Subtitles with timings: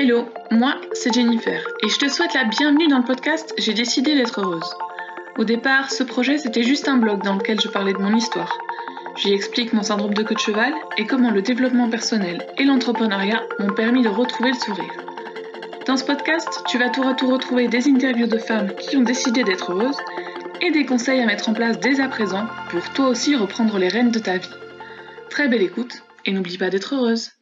[0.00, 4.14] Hello, moi c'est Jennifer et je te souhaite la bienvenue dans le podcast J'ai décidé
[4.14, 4.72] d'être heureuse.
[5.36, 8.56] Au départ, ce projet c'était juste un blog dans lequel je parlais de mon histoire.
[9.16, 13.42] J'y explique mon syndrome de queue de cheval et comment le développement personnel et l'entrepreneuriat
[13.58, 15.04] m'ont permis de retrouver le sourire.
[15.84, 19.02] Dans ce podcast, tu vas tour à tour retrouver des interviews de femmes qui ont
[19.02, 19.98] décidé d'être heureuses
[20.60, 23.88] et des conseils à mettre en place dès à présent pour toi aussi reprendre les
[23.88, 24.54] rênes de ta vie.
[25.28, 27.32] Très belle écoute et n'oublie pas d'être heureuse.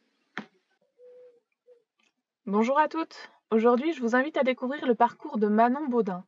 [2.49, 3.33] Bonjour à toutes.
[3.51, 6.25] Aujourd'hui, je vous invite à découvrir le parcours de Manon Baudin.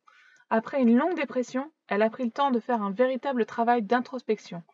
[0.50, 4.64] Après une longue dépression, elle a pris le temps de faire un véritable travail d'introspection.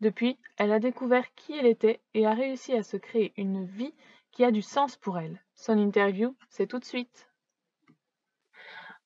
[0.00, 3.92] Depuis, elle a découvert qui elle était et a réussi à se créer une vie
[4.30, 5.42] qui a du sens pour elle.
[5.56, 7.28] Son interview, c'est tout de suite.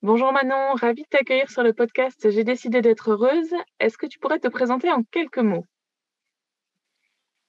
[0.02, 3.54] Bonjour Manon, ravie de t'accueillir sur le podcast J'ai décidé d'être heureuse.
[3.80, 5.64] Est-ce que tu pourrais te présenter en quelques mots?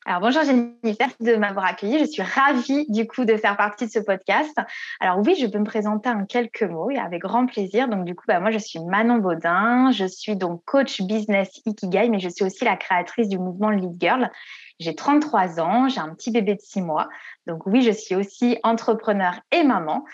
[0.05, 1.99] Alors bonjour Jennifer de m'avoir accueillie.
[1.99, 4.57] Je suis ravie du coup de faire partie de ce podcast.
[5.01, 7.89] Alors oui, je peux me présenter en quelques mots et avec grand plaisir.
[7.89, 9.91] Donc du coup, bah, moi je suis Manon Baudin.
[9.91, 13.99] Je suis donc coach business Ikigai, mais je suis aussi la créatrice du mouvement Lead
[13.99, 14.31] Girl.
[14.79, 17.09] J'ai 33 ans, j'ai un petit bébé de 6 mois.
[17.45, 20.05] Donc oui, je suis aussi entrepreneur et maman.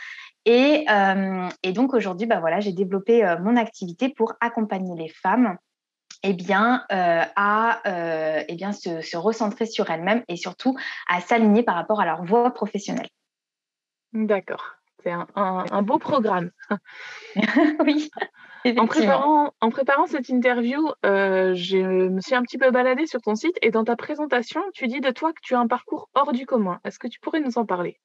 [0.45, 5.09] Et, euh, et donc aujourd'hui, bah voilà, j'ai développé euh, mon activité pour accompagner les
[5.09, 5.57] femmes
[6.23, 10.77] eh bien, euh, à euh, eh bien, se, recentrer sur elles-mêmes et surtout
[11.09, 13.09] à s'aligner par rapport à leur voie professionnelle.
[14.13, 16.51] D'accord, c'est un, beau programme.
[17.85, 18.09] oui.
[18.77, 23.21] En préparant, en préparant, cette interview, euh, je me suis un petit peu baladée sur
[23.21, 26.09] ton site et dans ta présentation, tu dis de toi que tu as un parcours
[26.15, 26.79] hors du commun.
[26.83, 27.99] Est-ce que tu pourrais nous en parler?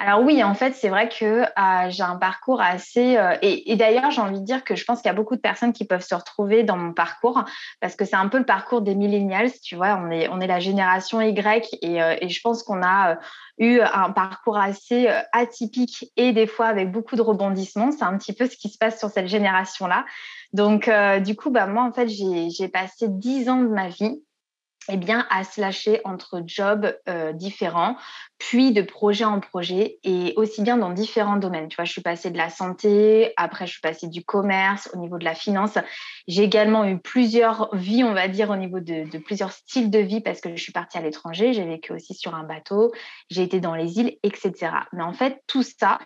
[0.00, 3.16] Alors oui, en fait, c'est vrai que euh, j'ai un parcours assez...
[3.16, 5.40] Euh, et, d'ailleurs, j'ai envie de dire que je pense qu'il y a beaucoup de
[5.40, 7.44] personnes qui peuvent se retrouver dans mon parcours
[7.80, 10.46] parce que c'est un peu le parcours des millennials, tu vois, on est, on est
[10.46, 13.16] la génération Y et, euh, et je pense qu'on a
[13.58, 17.90] eu un parcours assez atypique et des fois avec beaucoup de rebondissements.
[17.90, 20.06] C'est un petit peu ce qui se passe sur cette génération-là.
[20.52, 20.88] Donc,
[21.24, 24.22] du coup, bah, moi, en fait, j'ai passé dix ans de ma vie
[24.88, 27.96] eh bien, à se lâcher entre jobs euh, différents,
[28.38, 31.68] puis de projet en projet, et aussi bien dans différents domaines.
[31.68, 34.98] Tu vois, je suis passée de la santé, après je suis passée du commerce, au
[34.98, 35.78] niveau de la finance.
[36.26, 39.98] J'ai également eu plusieurs vies, on va dire, au niveau de, de plusieurs styles de
[39.98, 42.92] vie, parce que je suis partie à l'étranger, j'ai vécu aussi sur un bateau,
[43.30, 44.72] j'ai été dans les îles, etc.
[44.92, 45.98] Mais en fait, tout ça,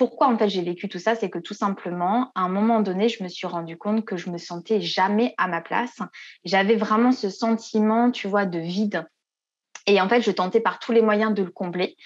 [0.00, 3.22] pourquoi en j'ai vécu tout ça, c'est que tout simplement, à un moment donné, je
[3.22, 5.98] me suis rendu compte que je me sentais jamais à ma place.
[6.42, 9.06] J'avais vraiment ce sentiment, tu vois, de vide.
[9.86, 11.98] Et en fait, je tentais par tous les moyens de le combler.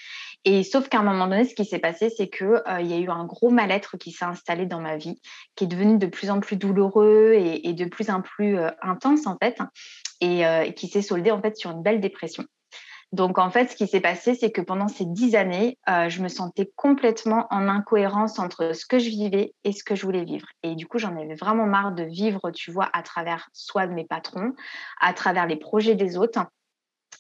[0.44, 2.94] Et sauf qu'à un moment donné, ce qui s'est passé, c'est que euh, il y
[2.94, 5.21] a eu un gros mal-être qui s'est installé dans ma vie,
[5.54, 9.28] qui est devenu de plus en plus douloureux et, de plus en plus euh, intense
[9.28, 9.56] en fait,
[10.21, 12.44] et, euh, et qui s'est soldé en fait sur une belle dépression.
[13.14, 16.20] Donc en fait, ce qui s'est passé, c'est que pendant ces dix années, euh, je
[16.20, 20.25] me sentais complètement en incohérence entre ce que je vivais et ce que je voulais
[20.25, 20.48] vivre.
[20.64, 24.04] Et du coup, j'en avais vraiment marre de vivre, tu vois, à travers soit mes
[24.04, 24.53] patrons,
[25.00, 26.41] à travers les projets des autres,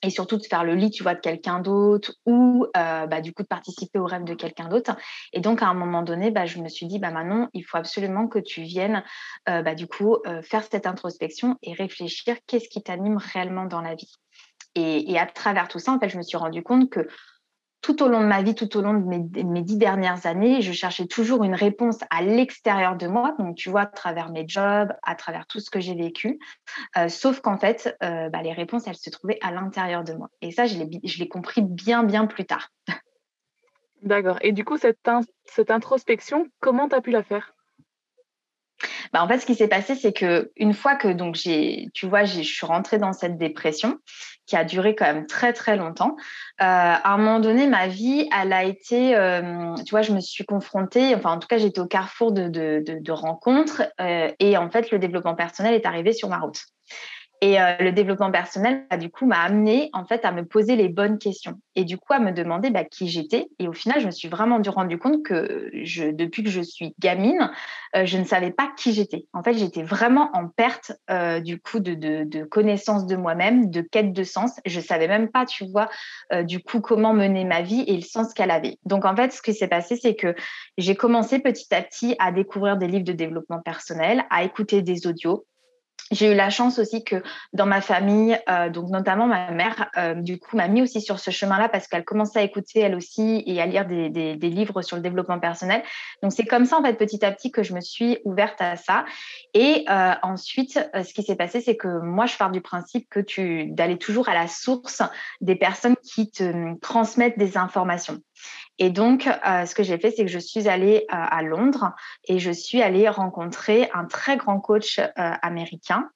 [0.02, 3.32] et surtout de faire le lit, tu vois, de quelqu'un d'autre ou euh, bah, du
[3.32, 4.96] coup de participer au rêve de quelqu'un d'autre.
[5.32, 7.76] Et donc à un moment donné, bah, je me suis dit, bah Manon, il faut
[7.76, 9.04] absolument que tu viennes,
[9.48, 13.94] euh, bah, du coup, faire cette introspection et réfléchir qu'est-ce qui t'anime réellement dans la
[13.94, 14.12] vie.
[14.74, 17.06] Et, à travers tout ça, en fait, je me suis rendu compte que
[17.80, 20.72] tout au long de ma vie, tout au long de mes, dix dernières années, je
[20.72, 23.34] cherchais toujours une réponse à l'extérieur de moi.
[23.38, 26.38] Donc, tu vois, à travers mes jobs, à travers tout ce que j'ai vécu.
[26.96, 30.30] Euh, sauf qu'en fait, euh, bah, les réponses, elles se trouvaient à l'intérieur de moi.
[30.40, 32.70] Et ça, je l'ai compris bien, bien plus tard.
[34.02, 34.38] D'accord.
[34.42, 35.08] Et du coup, cette,
[35.44, 37.54] cette introspection, comment tu as pu la faire?
[39.12, 42.06] Bah, en fait, ce qui s'est passé, c'est que une fois que donc j'ai, tu
[42.06, 43.98] vois, je suis rentrée dans cette dépression
[44.46, 46.16] qui a duré quand même très très longtemps.
[46.60, 50.20] Euh, à un moment donné, ma vie, elle a été, euh, tu vois, je me
[50.20, 54.70] suis confrontée, enfin en tout cas, j'étais au carrefour de, de, rencontres euh, et en
[54.70, 56.60] fait, le développement personnel est arrivé sur ma route.
[57.44, 60.76] Et euh, le développement personnel, bah, du coup, m'a amené en fait à me poser
[60.76, 63.48] les bonnes questions et du coup à me demander bah, qui j'étais.
[63.58, 65.70] Et au final, je me suis vraiment dû rendu compte que
[66.12, 67.50] depuis que je suis gamine,
[67.96, 69.26] euh, je ne savais pas qui j'étais.
[69.34, 74.14] En fait, j'étais vraiment en perte euh, du coup de, connaissance de moi-même, de quête
[74.14, 74.52] de sens.
[74.64, 75.90] Je savais même pas, tu vois,
[76.44, 78.78] du coup comment mener ma vie et le sens qu'elle avait.
[78.86, 80.34] Donc en fait, ce qui s'est passé, c'est que
[80.78, 85.06] j'ai commencé petit à petit à découvrir des livres de développement personnel, à écouter des
[85.06, 85.44] audios
[86.10, 90.14] j'ai eu la chance aussi que dans ma famille, euh, donc notamment ma mère, euh,
[90.14, 93.42] du coup, m'a mis aussi sur ce chemin-là parce qu'elle commençait à écouter elle aussi
[93.46, 95.82] et à lire des, livres sur le développement personnel.
[96.22, 98.76] Donc c'est comme ça en fait petit à petit que je me suis ouverte à
[98.76, 99.06] ça.
[99.54, 103.20] Et euh, ensuite, ce qui s'est passé, c'est que moi je pars du principe que
[103.20, 105.02] tu d'aller toujours à la source
[105.40, 108.20] des personnes qui te transmettent des informations.
[108.78, 111.92] Et donc, euh, ce que j'ai fait, c'est que je suis allée euh, à Londres
[112.26, 116.10] et je suis allée rencontrer un très grand coach euh, américain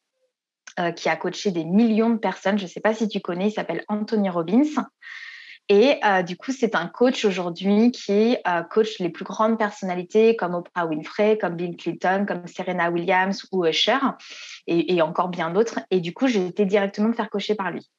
[0.94, 2.56] qui a coaché des millions de personnes.
[2.56, 4.86] Je ne sais pas si tu connais, il s'appelle Anthony Robbins.
[5.68, 8.36] Et du coup, c'est un coach aujourd'hui qui
[8.70, 13.66] coach les plus grandes personnalités comme Oprah Winfrey, comme Bill Clinton, comme Serena Williams ou
[13.66, 13.98] Usher,
[14.68, 15.80] et, encore bien d'autres.
[15.90, 17.90] Et du coup, j'ai été directement me faire coacher par lui.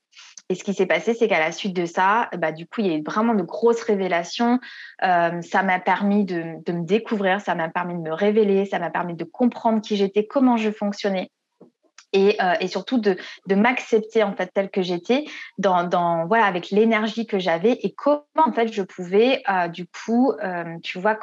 [0.52, 2.88] Et ce qui s'est passé, c'est qu'à la suite de ça, bah, du coup, il
[2.88, 4.60] y a eu vraiment de grosses révélations.
[5.04, 8.90] Euh, ça m'a permis de, me découvrir, ça m'a permis de me révéler, ça m'a
[8.90, 11.32] permis de comprendre qui j'étais, comment je fonctionnais.
[12.12, 13.18] Et, euh, surtout de,
[13.50, 15.26] m'accepter en fait telle que j'étais
[15.58, 20.34] dans, voilà avec l'énergie que j'avais et comment en fait je pouvais euh, du coup
[20.84, 21.20] tu vois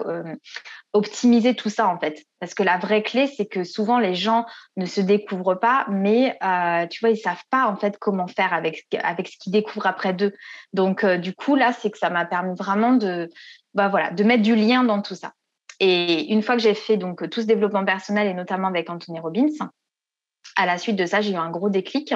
[0.97, 2.25] optimiser tout ça en fait.
[2.41, 4.47] Parce que la vraie clé, c'est que souvent les gens
[4.77, 8.53] ne se découvrent pas, mais euh, tu vois, ils savent pas en fait comment faire
[8.53, 10.35] avec avec ce qu'ils découvrent après d'eux.
[10.73, 13.29] Donc euh, du coup là, c'est que ça m'a permis vraiment de
[13.75, 15.33] bah voilà de mettre du lien dans tout ça.
[15.79, 19.21] Et une fois que j'ai fait donc tout ce développement personnel et notamment avec Anthony
[19.21, 19.71] Robbins,
[20.57, 22.15] à la suite de ça, j'ai eu un gros déclic.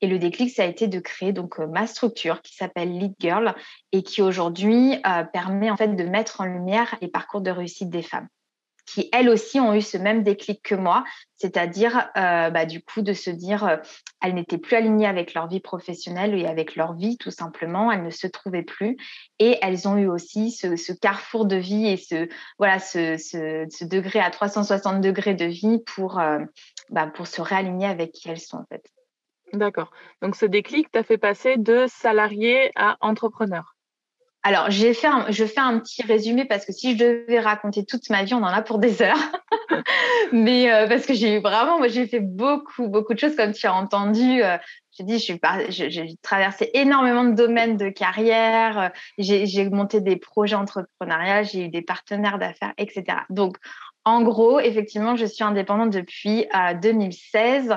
[0.00, 3.14] Et le déclic, ça a été de créer donc euh, ma structure qui s'appelle Lead
[3.18, 3.54] Girl
[3.92, 7.90] et qui aujourd'hui euh, permet en fait de mettre en lumière les parcours de réussite
[7.90, 8.28] des femmes
[8.86, 11.04] qui elles aussi ont eu ce même déclic que moi,
[11.36, 13.80] c'est-à-dire euh, bah, du coup de se dire
[14.22, 18.02] elles n'étaient plus alignées avec leur vie professionnelle et avec leur vie tout simplement, elles
[18.02, 18.96] ne se trouvaient plus.
[19.40, 24.20] Et elles ont eu aussi ce, carrefour de vie et ce voilà ce, ce, degré
[24.20, 26.18] à 360 degrés de vie pour
[26.90, 28.84] bah, pour se réaligner avec qui elles sont en fait.
[29.52, 29.90] D'accord.
[30.22, 33.74] Donc ce déclic t'a fait passer de salarié à entrepreneur.
[34.44, 38.08] Alors, j'ai fait je fais un petit résumé parce que si je devais raconter toute
[38.08, 39.18] ma vie, on en a pour des heures.
[40.32, 43.52] Mais euh, parce que j'ai eu vraiment, moi, j'ai fait beaucoup, beaucoup de choses, comme
[43.52, 44.42] tu as entendu.
[44.42, 44.56] Euh,
[44.96, 48.78] j'ai dit, j'ai traversé énormément de domaines de carrière.
[48.78, 48.88] Euh,
[49.18, 53.04] j'ai monté des projets entrepreneuriales, j'ai eu des partenaires d'affaires, etc.
[53.30, 53.56] Donc,
[54.04, 56.46] en gros, effectivement, je suis indépendante depuis
[56.82, 57.74] 2016, euh,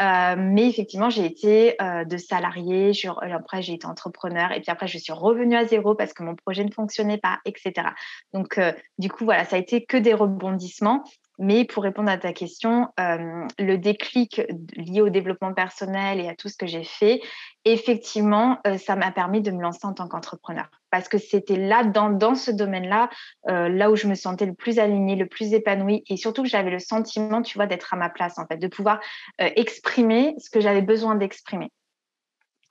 [0.00, 2.92] euh, mais effectivement, j'ai été euh, de salarié,
[3.32, 6.36] après j'ai été entrepreneur, et puis après je suis revenue à zéro parce que mon
[6.36, 7.88] projet ne fonctionnait pas, etc.
[8.32, 8.58] Donc,
[8.98, 11.04] du coup, voilà, ça a été que des rebondissements.
[11.38, 14.40] Mais pour répondre à ta question, le déclic
[14.76, 17.20] lié au développement personnel et à tout ce que j'ai fait,
[17.64, 20.70] effectivement, ça m'a permis de me lancer en tant qu'entrepreneur.
[20.90, 23.10] Parce que c'était là, dans, dans ce domaine-là,
[23.46, 26.70] là où je me sentais le plus alignée, le plus épanouie, et surtout que j'avais
[26.70, 29.00] le sentiment, tu vois, d'être à ma place, en fait, de pouvoir
[29.38, 31.72] exprimer ce que j'avais besoin d'exprimer.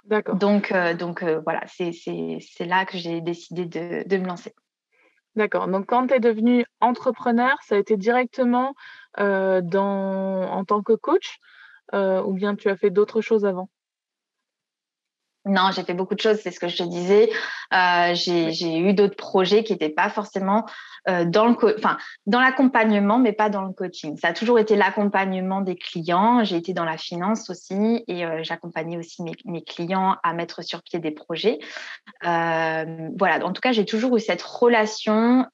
[0.06, 0.36] D'accord.
[0.36, 4.54] Donc, donc voilà, c'est là que j'ai décidé de, de me lancer.
[5.36, 5.68] D'accord.
[5.68, 8.76] Donc, quand tu es devenu entrepreneur, ça a été directement
[9.20, 11.38] euh, dans, en tant que coach
[11.94, 13.70] euh, ou bien tu as fait d'autres choses avant?
[15.46, 17.30] Non, j'ai fait beaucoup de choses, c'est ce que je te disais.
[17.74, 20.66] Euh, j'ai eu d'autres projets qui n'étaient pas forcément
[21.10, 24.16] euh, dans le, enfin, dans l'accompagnement, mais pas dans le coaching.
[24.18, 26.46] Ça a toujours été l'accompagnement des clients.
[26.46, 30.64] J'ai été dans la finance aussi et euh, j'accompagnais aussi mes, mes, clients à mettre
[30.64, 31.60] sur pied des projets.
[32.22, 33.46] Voilà.
[33.46, 35.46] En tout cas, j'ai toujours eu cette relation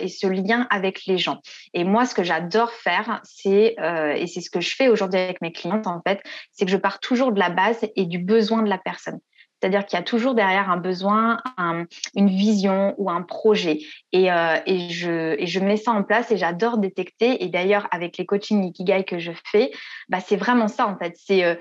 [0.00, 1.40] et ce lien avec les gens.
[1.74, 3.76] Et moi, ce que j'adore faire, c'est
[4.16, 6.20] et c'est ce que je fais aujourd'hui avec mes clientes en fait,
[6.52, 9.18] c'est que je pars toujours de la base et du besoin de la personne.
[9.62, 11.38] C'est-à-dire qu'il y a toujours derrière un besoin,
[12.16, 13.78] une vision ou un projet.
[14.10, 17.44] Et, euh, je, et je mets ça en place et j'adore détecter.
[17.44, 19.70] Et d'ailleurs, avec les coachings Ikigai que je fais,
[20.08, 21.14] bah, c'est vraiment ça en fait.
[21.16, 21.54] C'est euh,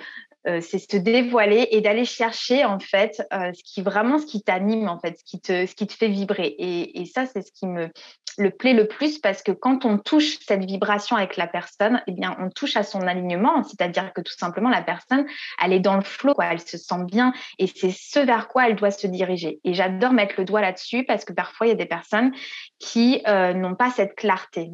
[0.48, 5.00] euh, se dévoiler et d'aller chercher en fait ce qui vraiment ce qui t'anime en
[5.00, 6.56] fait, ce qui te fait vibrer.
[6.58, 7.92] Et ça c'est ce qui me
[8.38, 12.14] le plaît le plus parce que quand on touche cette vibration avec la personne, eh
[12.40, 15.26] on touche à son alignement, c'est-à-dire que tout simplement la personne
[15.62, 18.76] elle est dans le flot, elle se sent bien et c'est ce vers quoi elle
[18.76, 19.60] doit se diriger.
[19.64, 22.32] Et j'adore mettre le doigt là-dessus parce que parfois il y a des personnes
[22.80, 24.70] qui euh, n'ont pas cette clarté,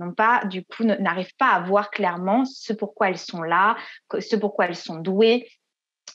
[0.45, 3.75] du coup n'arrivent pas à voir clairement ce pourquoi elles sont là,
[4.19, 5.47] ce pourquoi elles sont douées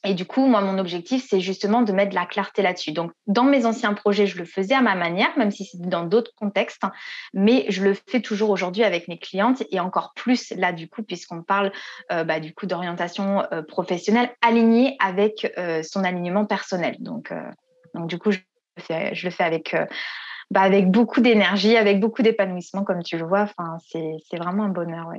[0.04, 2.90] et du coup, moi, mon objectif, c'est justement de mettre de la clarté là-dessus.
[2.90, 6.02] Donc, dans mes anciens projets, je le faisais à ma manière, même si c'est dans
[6.04, 6.82] d'autres contextes,
[7.35, 11.04] mais je le fais toujours aujourd'hui avec mes clientes et encore plus là, du coup,
[11.04, 11.71] puisqu'on parle
[12.11, 16.97] euh, bah, du coup d'orientation euh, professionnelle alignée avec euh, son alignement personnel.
[16.99, 17.32] Donc,
[17.94, 18.38] donc du coup, je
[18.76, 19.76] le fais, avec,
[20.50, 23.42] bah, avec beaucoup d'énergie, avec beaucoup d'épanouissement, comme tu le vois.
[23.42, 25.18] Enfin, c'est vraiment un bonheur, oui.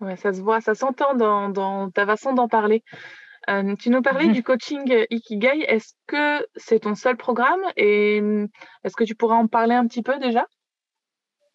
[0.00, 2.82] Ouais, ça se voit, ça s'entend dans ta façon d'en parler.
[3.50, 4.32] Euh, tu nous parlais mhm.
[4.32, 5.64] du coaching Ikigai.
[5.68, 8.48] Est-ce que c'est ton seul programme et hum,
[8.84, 10.46] est-ce que tu pourrais en parler un petit peu déjà?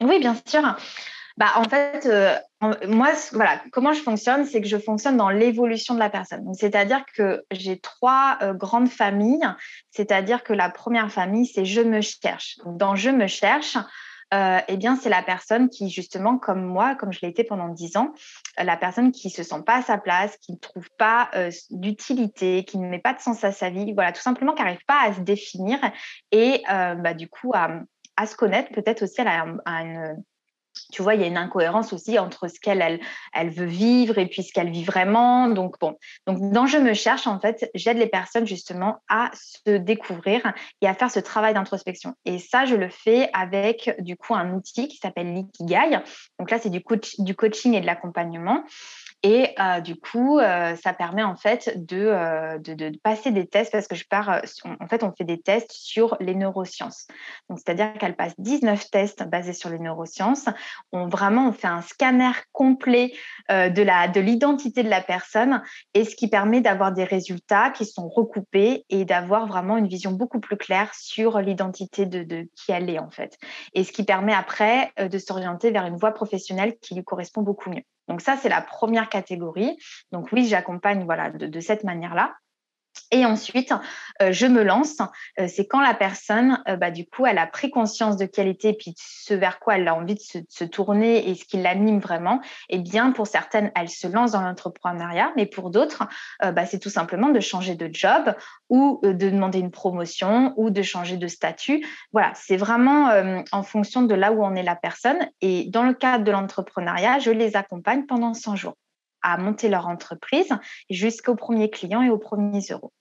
[0.01, 0.61] Oui, bien sûr.
[1.37, 2.35] bah, En fait, euh,
[2.87, 6.53] moi, voilà, comment je fonctionne, c'est que je fonctionne dans l'évolution de la personne.
[6.53, 9.47] C'est-à-dire que j'ai trois euh, grandes familles.
[9.91, 12.57] C'est-à-dire que la première famille, c'est je me cherche.
[12.65, 13.77] dans je me cherche,
[14.33, 17.69] euh, eh bien, c'est la personne qui, justement, comme moi, comme je l'ai été pendant
[17.69, 18.13] dix ans,
[18.57, 21.29] la personne qui se sent pas à sa place, qui ne trouve pas
[21.71, 24.85] d'utilité, qui ne met pas de sens à sa vie, voilà, tout simplement, qui n'arrive
[24.85, 25.79] pas à se définir
[26.31, 29.45] et, bah, du coup, à, se connaître, peut-être aussi à
[29.81, 30.23] une
[30.91, 32.99] tu vois, il y a une incohérence aussi entre ce qu'elle
[33.33, 35.47] elle, veut vivre et puis ce qu'elle vit vraiment.
[35.49, 39.77] Donc, bon, donc dans Je me cherche, en fait, j'aide les personnes justement à se
[39.77, 42.13] découvrir et à faire ce travail d'introspection.
[42.25, 45.99] Et ça, je le fais avec du coup un outil qui s'appelle l'Ikigai.
[46.39, 46.83] Donc là, c'est du
[47.35, 48.63] coaching et de l'accompagnement.
[49.23, 53.71] Et euh, du coup, euh, ça permet en fait euh, de, de, passer des tests
[53.71, 54.41] parce que je pars,
[54.79, 57.07] en fait, on fait des tests sur les neurosciences.
[57.49, 60.45] Donc, c'est-à-dire qu'elle passe 19 tests basés sur les neurosciences.
[60.91, 63.11] On vraiment, on fait un scanner complet
[63.49, 67.85] de la de l'identité de la personne et ce qui permet d'avoir des résultats qui
[67.85, 72.71] sont recoupés et d'avoir vraiment une vision beaucoup plus claire sur l'identité de, de qui
[72.71, 73.37] elle est en fait.
[73.73, 77.71] Et ce qui permet après de s'orienter vers une voie professionnelle qui lui correspond beaucoup
[77.71, 77.83] mieux.
[78.07, 79.77] Donc ça, c'est la première catégorie.
[80.11, 82.35] Donc oui, j'accompagne voilà, de cette manière-là.
[83.11, 83.73] Et ensuite,
[84.21, 84.97] euh, je me lance.
[85.39, 88.47] Euh, c'est quand la personne, euh, bah, du coup, elle a pris conscience de quelle
[88.47, 91.99] était, puis ce vers quoi elle a envie de se, tourner et ce qui l'anime
[91.99, 92.41] vraiment.
[92.69, 96.03] Eh bien, pour certaines, elle se lance dans l'entrepreneuriat, mais pour d'autres,
[96.41, 98.35] bah, c'est tout simplement de changer de job
[98.69, 101.85] ou de demander une promotion ou de changer de statut.
[102.11, 103.11] Voilà, c'est vraiment
[103.51, 105.17] en fonction de là où on est la personne.
[105.41, 108.75] Et dans le cadre de l'entrepreneuriat, je les accompagne pendant 100 jours
[109.21, 110.49] à monter leur entreprise
[110.89, 112.91] jusqu'au premier client et aux premiers euros.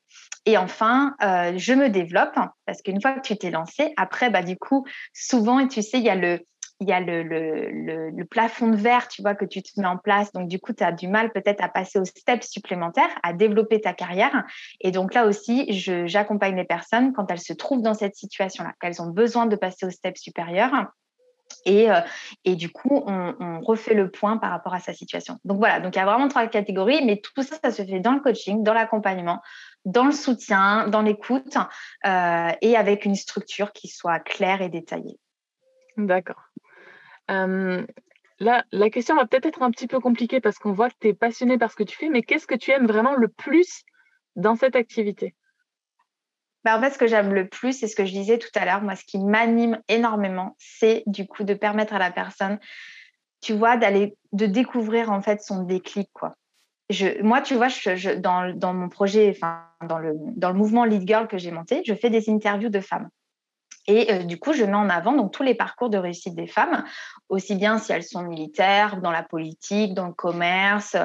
[0.44, 4.42] Et enfin, euh, je me développe parce qu'une fois que tu t'es lancé, après, bah,
[4.42, 6.40] du coup, souvent, tu sais, il y a le,
[6.80, 9.86] il y a le, le, le, plafond de verre, tu vois, que tu te mets
[9.86, 10.32] en place.
[10.32, 13.80] Donc, du coup, tu as du mal peut-être à passer au step supplémentaire, à développer
[13.80, 14.44] ta carrière.
[14.80, 15.66] Et donc, là aussi,
[16.06, 19.86] j'accompagne les personnes quand elles se trouvent dans cette situation-là, qu'elles ont besoin de passer
[19.86, 20.70] au step supérieur
[21.66, 22.00] et, euh,
[22.44, 25.38] et, du coup, on, refait le point par rapport à sa situation.
[25.44, 28.00] Donc voilà, donc il y a vraiment trois catégories, mais tout ça, ça se fait
[28.00, 29.42] dans le coaching, dans l'accompagnement,
[29.84, 31.56] dans le soutien, dans l'écoute
[32.06, 35.18] euh, et avec une structure qui soit claire et détaillée.
[35.96, 36.42] D'accord.
[37.30, 37.84] Euh,
[38.38, 41.08] là, la question va peut-être être un petit peu compliquée parce qu'on voit que tu
[41.08, 43.82] es passionné par ce que tu fais, mais qu'est-ce que tu aimes vraiment le plus
[44.36, 45.34] dans cette activité?
[46.66, 48.64] Bah, en fait, ce que j'aime le plus, c'est ce que je disais tout à
[48.64, 52.58] l'heure, moi, ce qui m'anime énormément, c'est du coup de permettre à la personne,
[53.40, 56.10] tu vois, d'aller, de découvrir en fait son déclic,
[57.22, 59.38] moi, tu vois, je, dans, mon projet,
[59.82, 63.10] dans le mouvement Lead Girl que j'ai monté, je fais des interviews de femmes.
[63.86, 66.46] Et euh, du coup, je mets en avant donc tous les parcours de réussite des
[66.46, 66.84] femmes,
[67.28, 70.96] aussi bien si elles sont militaires, dans la politique, dans le commerce,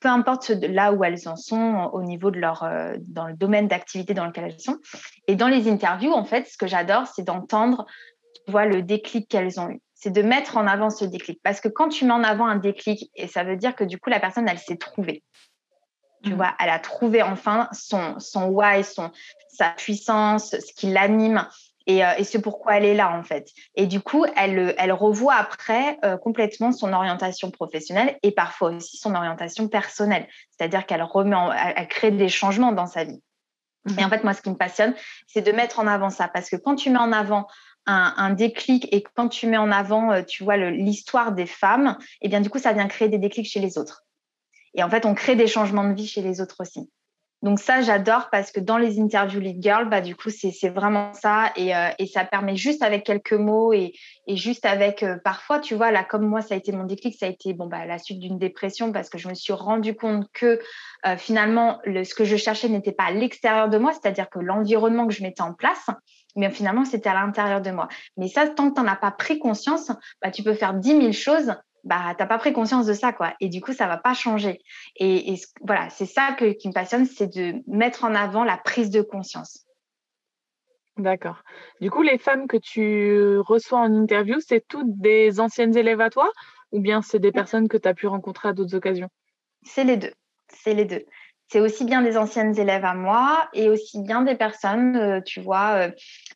[0.00, 3.68] peu importe là où elles en sont au niveau de leur euh, dans le domaine
[3.68, 4.78] d'activité dans lequel elles sont.
[5.26, 7.86] Et dans les interviews, en fait, ce que j'adore, c'est d'entendre,
[8.34, 9.80] tu vois, le déclic qu'elles ont eu.
[9.94, 12.56] C'est de mettre en avant ce déclic, parce que quand tu mets en avant un
[12.56, 15.24] déclic, et ça veut dire que du coup la personne, elle s'est trouvée.
[16.22, 16.36] Tu mmh.
[16.36, 19.10] vois, elle a trouvé enfin son, son why, son,
[19.48, 21.46] sa puissance, ce qui l'anime.
[21.88, 23.50] Euh, et, c'est pourquoi elle est là en fait.
[23.74, 28.96] Et du coup, elle, elle revoit après euh, complètement son orientation professionnelle et parfois aussi
[28.96, 30.26] son orientation personnelle.
[30.50, 31.36] C'est-à-dire qu'elle remet,
[31.76, 33.22] elle, crée des changements dans sa vie.
[33.98, 34.10] Et en mhm.
[34.10, 34.94] fait, moi, ce qui me passionne,
[35.28, 37.46] c'est de mettre en avant ça, parce que quand tu mets en avant
[37.86, 42.26] un, déclic et quand tu mets en avant, euh, tu vois, l'histoire des femmes, et
[42.26, 44.02] eh bien du coup, ça vient créer des déclics chez les autres.
[44.74, 46.90] Et en fait, on crée des changements de vie chez les autres aussi.
[47.46, 51.12] Donc ça, j'adore parce que dans les interviews lead girl, bah, du coup, c'est vraiment
[51.12, 51.52] ça.
[51.56, 53.92] Euh, et, ça permet juste avec quelques mots et,
[54.26, 57.26] juste avec, euh, parfois, tu vois, là, comme moi, ça a été mon déclic, ça
[57.26, 60.26] a été bon, bah, la suite d'une dépression parce que je me suis rendu compte
[60.32, 60.58] que
[61.06, 64.40] euh, finalement, le, ce que je cherchais n'était pas à l'extérieur de moi, c'est-à-dire que
[64.40, 65.86] l'environnement que je mettais en place,
[66.34, 67.86] mais finalement, c'était à l'intérieur de moi.
[68.16, 70.88] Mais ça, tant que tu n'en as pas pris conscience, bah, tu peux faire 10
[70.88, 71.54] 000 choses
[71.86, 73.32] bah t'as pas pris conscience de ça quoi.
[73.40, 74.60] Et du coup ça va pas changer.
[74.96, 79.00] Et, voilà c'est ça qui me passionne c'est de mettre en avant la prise de
[79.00, 79.66] conscience.
[80.98, 81.42] D'accord.
[81.82, 86.08] Du coup, les femmes que tu reçois en interview, c'est toutes des anciennes élèves à
[86.08, 86.30] toi
[86.72, 89.10] ou bien c'est des personnes que tu as pu rencontrer à d'autres occasions?
[89.62, 90.12] C'est les deux.
[90.48, 91.04] C'est les deux.
[91.48, 95.40] C'est aussi bien des anciennes élèves à moi et aussi bien des personnes, euh, tu
[95.40, 95.90] vois, euh,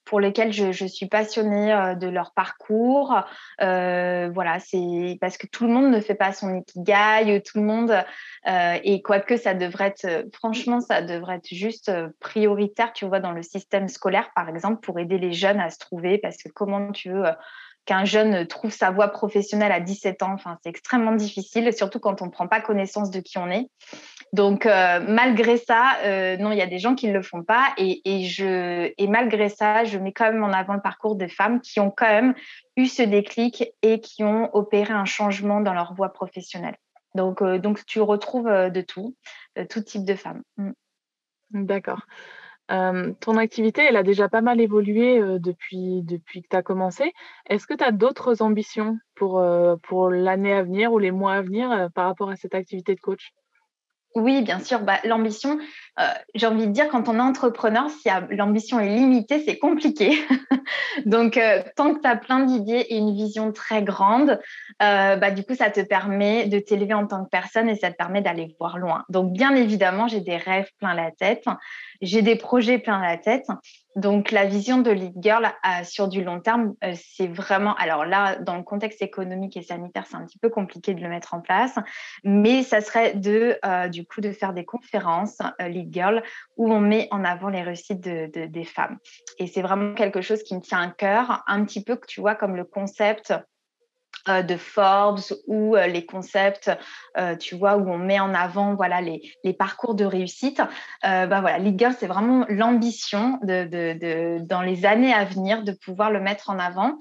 [0.04, 3.22] pour lesquelles je, suis passionnée euh, de leur parcours.
[3.58, 8.04] voilà, c'est parce que tout le monde ne fait pas son ikigai, tout le monde,
[8.46, 13.42] et quoique ça devrait être, franchement, ça devrait être juste prioritaire, tu vois, dans le
[13.42, 17.10] système scolaire, par exemple, pour aider les jeunes à se trouver, parce que comment tu
[17.10, 17.24] veux
[17.86, 20.32] qu'un jeune trouve sa voie professionnelle à 17 ans.
[20.32, 23.66] Enfin, c'est extrêmement difficile, surtout quand on ne prend pas connaissance de qui on est.
[24.32, 27.42] Donc, euh, malgré ça, euh, non, il y a des gens qui ne le font
[27.42, 27.74] pas.
[27.76, 31.60] Et, je, et malgré ça, je mets quand même en avant le parcours des femmes
[31.60, 32.34] qui ont quand même
[32.76, 36.76] eu ce déclic et qui ont opéré un changement dans leur voie professionnelle.
[37.16, 39.16] Donc, euh, donc tu retrouves de tout,
[39.68, 40.42] tout type de femmes.
[40.56, 40.70] Mm.
[42.70, 43.14] D'accord.
[43.20, 47.12] ton activité, elle a déjà pas mal évolué depuis, depuis que tu as commencé.
[47.46, 49.42] Est-ce que tu as d'autres ambitions pour,
[49.82, 53.00] pour l'année à venir ou les mois à venir par rapport à cette activité de
[53.00, 53.32] coach?
[54.16, 54.80] Oui, bien sûr.
[54.80, 55.58] Bah, l'ambition,
[56.00, 56.02] euh,
[56.34, 60.18] j'ai envie de dire, quand on est entrepreneur, si l'ambition est limitée, c'est compliqué.
[61.06, 64.40] Donc, euh, tant que tu as plein d'idées et une vision très grande,
[64.82, 67.92] euh, bah, du coup, ça te permet de t'élever en tant que personne et ça
[67.92, 69.04] te permet d'aller voir loin.
[69.10, 71.44] Donc, bien évidemment, j'ai des rêves plein la tête,
[72.02, 73.46] j'ai des projets plein la tête.
[73.96, 77.74] Donc, la vision de Lead Girl euh, sur du long terme, euh, c'est vraiment.
[77.74, 81.08] Alors là, dans le contexte économique et sanitaire, c'est un petit peu compliqué de le
[81.08, 81.74] mettre en place,
[82.22, 86.22] mais ça serait de, euh, du coup, de faire des conférences Lead Girl
[86.56, 88.98] où on met en avant les réussites de, des femmes.
[89.38, 92.34] Et c'est vraiment quelque chose qui me tient à cœur, un petit peu, tu vois,
[92.34, 93.38] comme le concept euh,
[94.26, 96.70] de Forbes ou euh, les concepts,
[97.16, 100.62] euh, tu vois, où on met en avant voilà les, les parcours de réussite.
[101.02, 105.62] bah voilà, Lead Girl, c'est vraiment l'ambition de, de, de, dans les années à venir
[105.64, 106.98] de pouvoir le mettre en avant.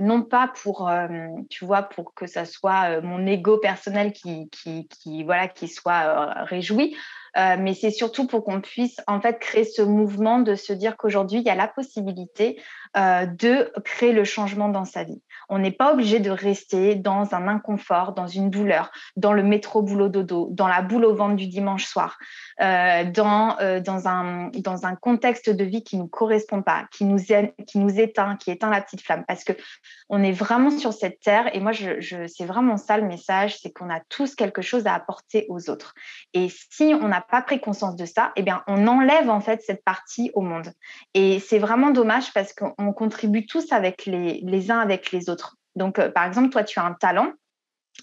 [0.00, 0.90] non pas pour,
[1.50, 6.44] tu vois, pour que ça soit mon ego personnel qui, qui, qui voilà, qui soit
[6.44, 6.96] réjoui,
[7.36, 11.40] mais c'est surtout pour qu'on puisse en fait créer ce mouvement de se dire qu'aujourd'hui
[11.40, 12.60] il y a la possibilité
[12.96, 15.20] de créer le changement dans sa vie.
[15.48, 19.82] On n'est pas obligé de rester dans un inconfort, dans une douleur, dans le métro
[19.82, 22.18] boulot dodo, dans la boule au ventre du dimanche soir,
[22.60, 27.20] euh, dans, euh, dans, un, contexte de vie qui ne nous correspond pas, qui nous,
[28.00, 29.24] éteint, qui éteint la petite flamme.
[29.26, 29.52] Parce que
[30.08, 33.90] on est vraiment sur cette terre et moi, c'est vraiment ça le message, c'est qu'on
[33.90, 35.94] a tous quelque chose à apporter aux autres.
[36.32, 39.62] Et si on n'a pas pris conscience de ça, eh bien, on enlève en fait
[39.62, 40.68] cette partie au monde.
[41.14, 43.66] Et c'est vraiment dommage parce qu'on contribue tous
[44.06, 45.43] les uns avec les autres.
[45.76, 47.32] Donc, euh, par exemple, toi, tu as un talent.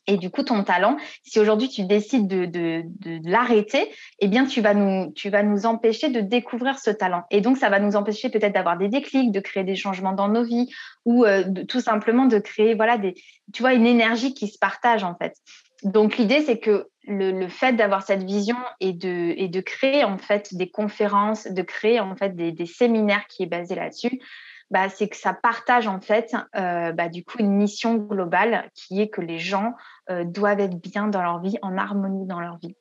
[0.08, 2.84] Et du coup, ton talent, si aujourd'hui tu décides de,
[3.30, 7.24] l'arrêter, eh bien, tu vas, nous, empêcher de découvrir ce talent.
[7.30, 10.30] Et donc, ça va nous empêcher peut-être d'avoir des déclics, de créer des changements dans
[10.30, 10.70] nos vies
[11.06, 13.16] ou euh, tout simplement de créer, voilà, des,
[13.54, 15.36] tu vois, une énergie qui se partage en fait.
[15.84, 20.70] Donc, l'idée, c'est que le, fait d'avoir cette vision et de, créer en fait des
[20.70, 24.22] conférences, de créer en fait des séminaires qui est basé là-dessus,
[24.72, 29.02] bah, c'est que ça partage en fait euh, bah, du coup une mission globale qui
[29.02, 29.76] est que les gens
[30.10, 32.76] euh, doivent être bien dans leur vie, en harmonie dans leur vie.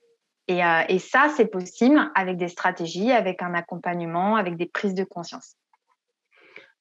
[0.51, 5.05] Euh, et ça, c'est possible avec des stratégies, avec un accompagnement, avec des prises de
[5.05, 5.57] conscience.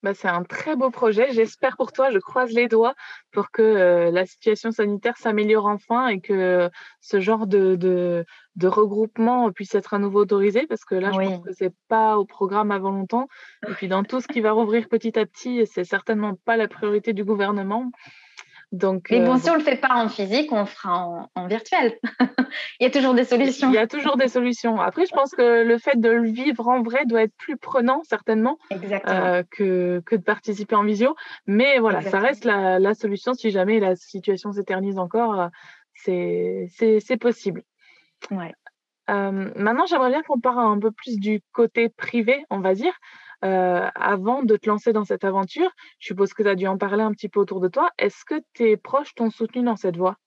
[0.01, 1.33] Bah, c'est un très beau projet.
[1.33, 2.95] J'espère pour toi, je croise les doigts
[3.33, 6.69] pour que euh, la situation sanitaire s'améliore enfin et que
[7.01, 11.17] ce genre de, de, de, regroupement puisse être à nouveau autorisé parce que là, je
[11.17, 13.27] pense que c'est pas au programme avant longtemps.
[13.67, 16.69] Et puis, dans tout ce qui va rouvrir petit à petit, c'est certainement pas la
[16.69, 17.91] priorité du gouvernement.
[18.71, 21.27] Donc, Mais bon, euh, si on ne le fait pas en physique, on le fera
[21.33, 21.97] en, virtuel.
[22.79, 23.69] il y a toujours des solutions.
[23.69, 24.79] Il y a toujours des solutions.
[24.79, 28.03] Après, je pense que le fait de le vivre en vrai doit être plus prenant,
[28.03, 31.15] certainement, euh, que, que, de participer en visio.
[31.47, 35.49] Mais voilà, ça reste la, la, solution si jamais la situation s'éternise encore.
[36.07, 37.63] Euh, c'est possible.
[38.29, 38.53] Ouais.
[39.07, 42.93] maintenant, j'aimerais bien qu'on parle un peu plus du côté privé, on va dire.
[43.45, 46.77] Euh, avant de te lancer dans cette aventure Je suppose que tu as dû en
[46.77, 47.89] parler un petit peu autour de toi.
[47.97, 50.17] Est-ce que tes proches t'ont soutenu dans cette voie?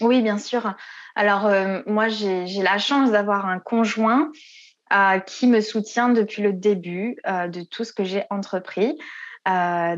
[0.00, 0.74] Oui, bien sûr.
[1.14, 4.32] Alors, euh, moi, j'ai la chance d'avoir un conjoint
[4.94, 8.98] euh, qui me soutient depuis le début de tout ce que j'ai entrepris.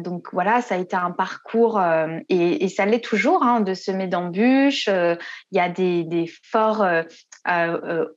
[0.01, 1.81] donc voilà, ça a été un parcours
[2.29, 4.89] et, ça l'est toujours hein, de semer d'embûches.
[4.89, 6.85] Il y a des, des forts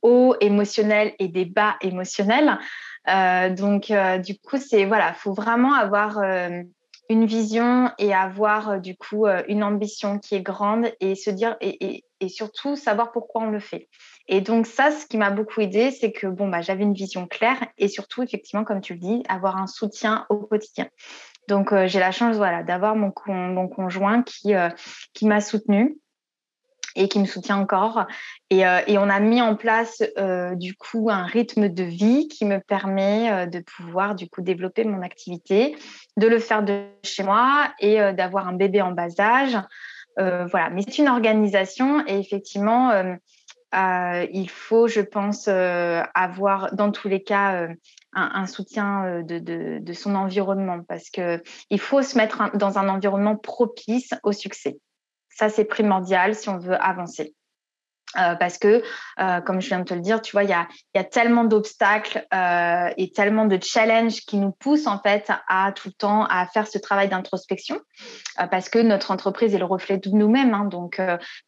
[0.02, 2.58] hauts émotionnels et des bas émotionnels.
[3.08, 6.62] Euh, donc, euh, du coup, c'est voilà, faut vraiment avoir euh,
[7.08, 12.02] une vision et avoir du coup une ambition qui est grande et se dire et,
[12.28, 13.88] surtout savoir pourquoi on le fait.
[14.26, 17.28] Et donc ça, ce qui m'a beaucoup aidé, c'est que bon bah j'avais une vision
[17.28, 20.88] claire et surtout effectivement comme tu le dis, avoir un soutien au quotidien.
[21.48, 24.54] Donc j'ai la chance voilà d'avoir mon, mon conjoint qui
[25.14, 25.96] qui m'a soutenue
[26.96, 28.06] et qui me soutient encore.
[28.50, 32.44] Et, euh, on a mis en place euh, du coup un rythme de vie qui
[32.44, 35.76] me permet euh, de pouvoir du coup développer mon activité,
[36.16, 39.56] de le faire de chez moi et d'avoir un bébé en bas âge.
[40.16, 42.90] voilà, mais c'est une organisation et effectivement,
[43.74, 47.68] il faut, je pense, avoir dans tous les cas
[48.14, 49.38] un, soutien de,
[49.78, 54.78] de, son environnement parce qu'il faut se mettre dans un environnement propice au succès.
[55.38, 57.36] Ça, c'est primordial si on veut avancer.
[58.18, 58.82] Euh, parce que,
[59.20, 61.04] euh, comme je viens de te le dire, tu vois, il y a, y a,
[61.04, 65.92] tellement d'obstacles euh, et tellement de challenges qui nous poussent en fait à tout le
[65.92, 67.80] temps à faire ce travail d'introspection,
[68.50, 70.54] parce que notre entreprise est le reflet de nous-mêmes.
[70.54, 71.00] Hein, donc,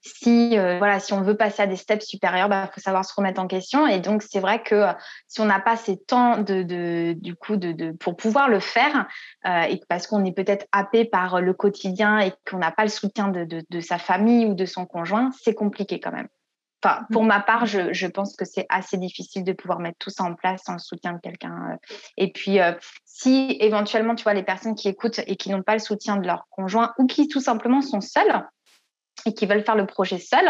[0.03, 3.15] si voilà, si on veut passer à des steps supérieurs, il bah, faut savoir se
[3.15, 3.87] remettre en question.
[3.87, 4.87] Et donc, c'est vrai que
[5.27, 8.61] si on n'a pas ces temps de, de du coup de, de, pour pouvoir le
[8.61, 9.07] faire,
[9.45, 13.29] et parce qu'on est peut-être happé par le quotidien et qu'on n'a pas le soutien
[13.29, 16.29] de, de sa famille ou de son conjoint, c'est compliqué quand même.
[16.83, 20.11] Enfin, pour ma part, je, je pense que c'est assez difficile de pouvoir mettre tout
[20.11, 21.73] ça en place sans le soutien de quelqu'un.
[21.73, 21.77] Euh.
[22.17, 22.73] Et puis, euh,
[23.05, 26.27] si éventuellement, tu vois, les personnes qui écoutent et qui n'ont pas le soutien de
[26.27, 28.45] leur conjoint ou qui tout simplement sont seules
[29.27, 30.49] et qui veulent faire le projet seuls,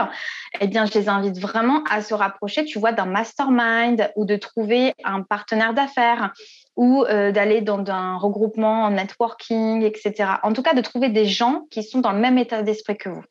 [0.60, 4.36] eh bien, je les invite vraiment à se rapprocher, tu vois, d'un mastermind ou de
[4.36, 6.34] trouver un partenaire d'affaires
[6.76, 10.32] ou euh, d'aller dans un regroupement en networking, etc.
[10.42, 13.08] En tout cas, de trouver des gens qui sont dans le même état d'esprit que
[13.08, 13.24] vous.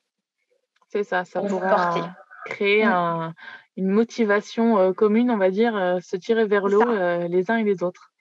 [0.89, 1.69] C'est ça, ça pourrait
[2.47, 3.33] créer mmh.
[3.77, 7.83] une motivation commune, on va dire, se tirer vers le haut les uns et les
[7.83, 8.11] autres.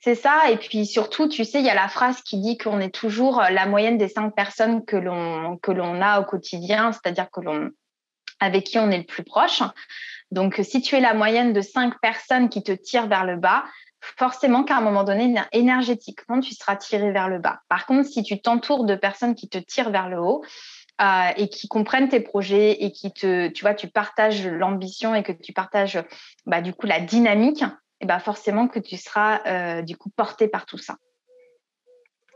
[0.00, 0.50] C'est ça.
[0.50, 3.42] Et puis surtout, tu sais, il y a la phrase qui dit qu'on est toujours
[3.50, 7.70] la moyenne des cinq personnes que l'on que l'on a au quotidien, c'est-à-dire que l'on
[8.40, 9.62] avec qui on est le plus proche.
[10.30, 13.64] Donc, si tu es la moyenne de cinq personnes qui te tirent vers le bas,
[14.18, 17.60] forcément qu'à un moment donné, énergétiquement, tu seras tiré vers le bas.
[17.68, 20.44] Par contre, si tu t'entoures de personnes qui te tirent vers le haut,
[21.00, 25.24] euh, et qui comprennent tes projets et qui te, tu vois, tu partages l'ambition et
[25.24, 25.98] que tu partages
[26.46, 27.64] bah, du coup la dynamique,
[28.00, 30.96] et bah forcément que tu seras euh, du coup porté par tout ça.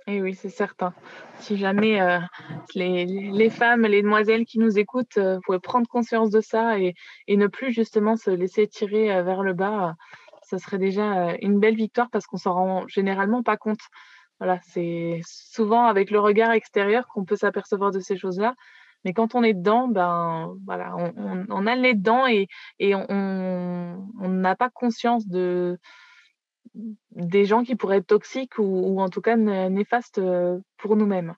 [0.08, 0.92] Et oui, c'est certain.
[1.38, 2.18] Si jamais euh,
[2.74, 6.94] les, femmes, les demoiselles qui nous écoutent pouvaient prendre conscience de ça et,
[7.28, 9.94] ne plus justement se laisser tirer vers le bas,
[10.42, 13.82] ça serait déjà une belle victoire parce qu'on s'en rend généralement pas compte.
[14.38, 18.54] Voilà, c'est souvent avec le regard extérieur qu'on peut s'apercevoir de ces choses-là.
[19.04, 22.48] Mais quand on est dedans, ben voilà, on, on, a les dents et,
[22.78, 25.78] et on n'a pas conscience de
[27.10, 31.34] des gens qui pourraient être toxiques ou, en tout cas néfastes euh, pour nous-mêmes.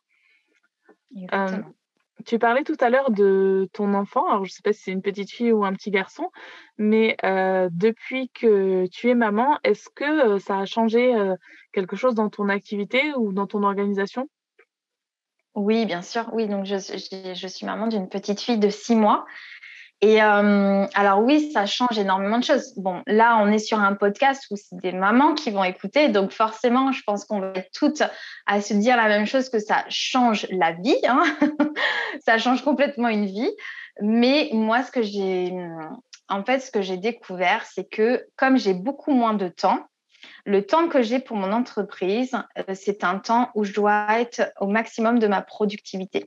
[2.25, 4.27] Tu parlais tout à l'heure de ton enfant.
[4.27, 6.31] Alors, je ne sais pas si c'est une petite fille ou un petit garçon,
[6.79, 11.37] mais euh, depuis que tu es maman, est-ce que euh, ça a changé euh,
[11.73, 14.29] quelque chose dans ton activité ou dans ton organisation?
[15.55, 16.29] Oui, bien sûr.
[16.33, 19.27] Oui, donc je, je suis maman d'une petite fille de six mois.
[20.03, 22.73] Et euh, alors oui, ça change énormément de choses.
[22.77, 26.33] Bon, là, on est sur un podcast où c'est des mamans qui vont écouter, donc
[26.33, 28.03] forcément, je pense qu'on va être toutes
[28.47, 31.23] à se dire la même chose que ça change la vie, hein
[32.27, 33.51] ça change complètement une vie.
[34.01, 35.53] Mais moi, ce que j'ai,
[36.31, 39.85] en fait, ce que j'ai découvert, c'est que comme j'ai beaucoup moins de temps,
[40.47, 44.51] le temps que j'ai pour mon entreprise, euh, c'est un temps où je dois être
[44.61, 46.27] au maximum de ma productivité.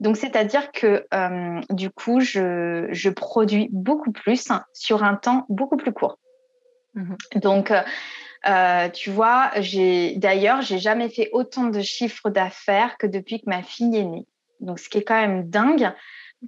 [0.00, 5.92] Donc, c'est-à-dire que euh, du coup, je, produis beaucoup plus sur un temps beaucoup plus
[5.92, 6.18] court.
[6.94, 7.72] Mmh Donc,
[8.46, 13.48] euh, tu vois, j'ai d'ailleurs, j'ai jamais fait autant de chiffres d'affaires que depuis que
[13.48, 14.26] ma fille est née.
[14.60, 15.92] Donc, ce qui est quand même dingue,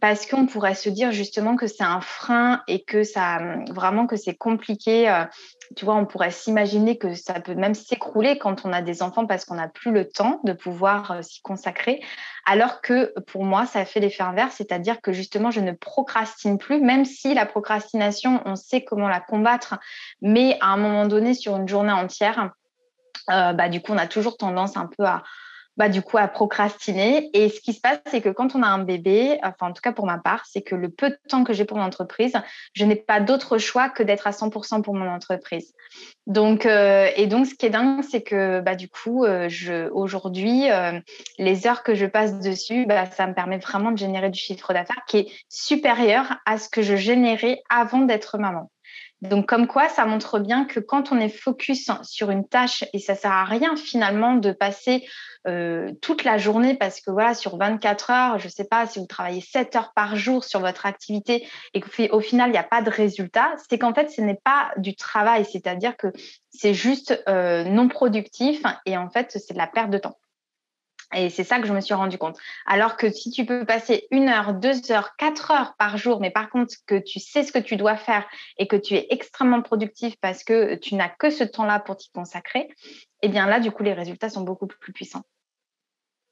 [0.00, 3.38] parce qu'on pourrait se dire justement que c'est un frein et que ça
[3.70, 5.09] vraiment que c'est compliqué.
[5.09, 5.24] Euh,
[5.76, 9.26] tu vois, on pourrait s'imaginer que ça peut même s'écrouler quand on a des enfants
[9.26, 12.02] parce qu'on n'a plus le temps de pouvoir euh, s'y consacrer.
[12.44, 16.80] Alors que pour moi, ça fait l'effet inverse, c'est-à-dire que justement, je ne procrastine plus,
[16.80, 19.78] même si la procrastination, on sait comment la combattre,
[20.22, 22.50] mais à un moment donné, sur une journée entière,
[23.30, 25.24] euh, bah, du coup, on a toujours tendance un peu à,
[25.77, 27.31] bah, du coup, à procrastiner.
[27.35, 29.83] Et ce qui se passe, c'est que quand on a un bébé, enfin, en tout
[29.83, 32.35] cas pour ma part, c'est que le peu de temps que j'ai pour mon entreprise,
[32.73, 35.75] je n'ai pas d'autre choix que d'être à 100% pour mon entreprise.
[36.27, 39.49] Donc, euh, et donc, ce qui est dingue, c'est que, bah, du coup, euh,
[39.93, 40.99] aujourd'hui, euh,
[41.39, 44.73] les heures que je passe dessus, bah, ça me permet vraiment de générer du chiffre
[44.73, 48.71] d'affaires qui est supérieur à ce que je générais avant d'être maman.
[49.22, 52.98] Donc, comme quoi, ça montre bien que quand on est focus sur une tâche, et
[52.98, 55.07] ça sert à rien finalement de passer
[55.48, 58.98] euh, toute la journée, parce que voilà, sur 24 heures, je ne sais pas si
[58.98, 62.62] vous travaillez 7 heures par jour sur votre activité et qu'au final, il n'y a
[62.62, 66.09] pas de résultat, c'est qu'en fait, ce n'est pas du travail, c'est-à-dire que
[66.50, 70.18] c'est juste euh, non productif et en fait, c'est de la perte de temps.
[71.14, 72.37] Et c'est ça que je me suis rendu compte.
[72.66, 76.31] Alors que si tu peux passer une heure, deux heures, quatre heures par jour, mais
[76.31, 78.27] par contre que tu sais ce que tu dois faire
[78.59, 82.11] et que tu es extrêmement productif parce que tu n'as que ce temps-là pour t'y
[82.11, 82.69] consacrer,
[83.23, 85.25] eh bien là, du coup, les résultats sont beaucoup plus puissants.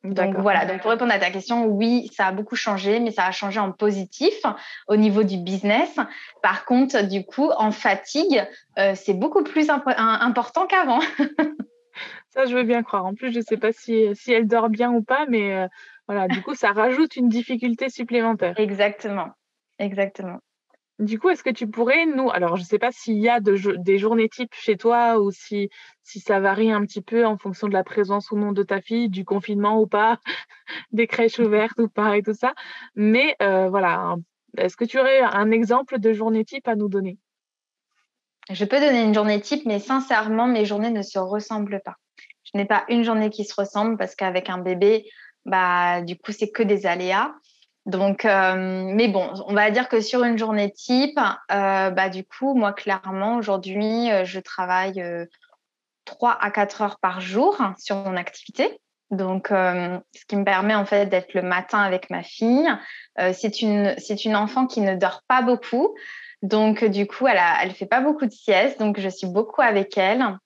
[0.02, 3.24] Donc voilà, donc pour répondre à ta question, oui, ça a beaucoup changé, mais ça
[3.24, 4.34] a changé en positif
[4.86, 5.96] au niveau du business.
[6.42, 8.46] Par contre, du coup, en fatigue,
[8.78, 11.00] euh, c'est beaucoup plus important qu'avant.
[12.34, 13.06] ça, je veux bien croire.
[13.06, 15.68] En plus, je ne sais pas si, si, elle dort bien ou pas, mais euh,
[16.08, 18.58] voilà, du coup, ça rajoute une difficulté supplémentaire.
[18.58, 19.28] Exactement,
[19.78, 20.38] exactement.
[21.00, 23.40] Du coup, est-ce que tu pourrais nous, alors je ne sais pas s'il y a
[23.40, 25.68] des journées types chez toi ou si,
[26.02, 28.80] si ça varie un petit peu en fonction de la présence ou non de ta
[28.80, 30.20] fille, du confinement ou pas,
[30.92, 32.54] des crèches ouvertes ou pas et tout ça.
[32.94, 34.14] Mais euh, voilà,
[34.56, 37.18] est-ce que tu aurais un exemple de journée type à nous donner?
[38.50, 41.96] Je peux donner une journée type, mais sincèrement, mes journées ne se ressemblent pas.
[42.54, 45.10] Je n'ai pas une journée qui se ressemble parce qu'avec un bébé,
[45.44, 47.34] bah, du coup, c'est que des aléas.
[47.84, 51.18] Donc, euh, mais bon, on va dire que sur une journée type,
[51.52, 55.26] euh, bah, du coup, moi, clairement, aujourd'hui, euh, je travaille euh,
[56.06, 58.80] 3 à 4 heures par jour sur mon activité.
[59.10, 62.68] Donc, ce qui me permet en fait d'être le matin avec ma fille.
[63.32, 65.94] c'est une, une enfant qui ne dort pas beaucoup.
[66.42, 68.80] Donc, du coup, elle ne fait pas beaucoup de siestes.
[68.80, 70.36] Donc, je suis beaucoup avec elle.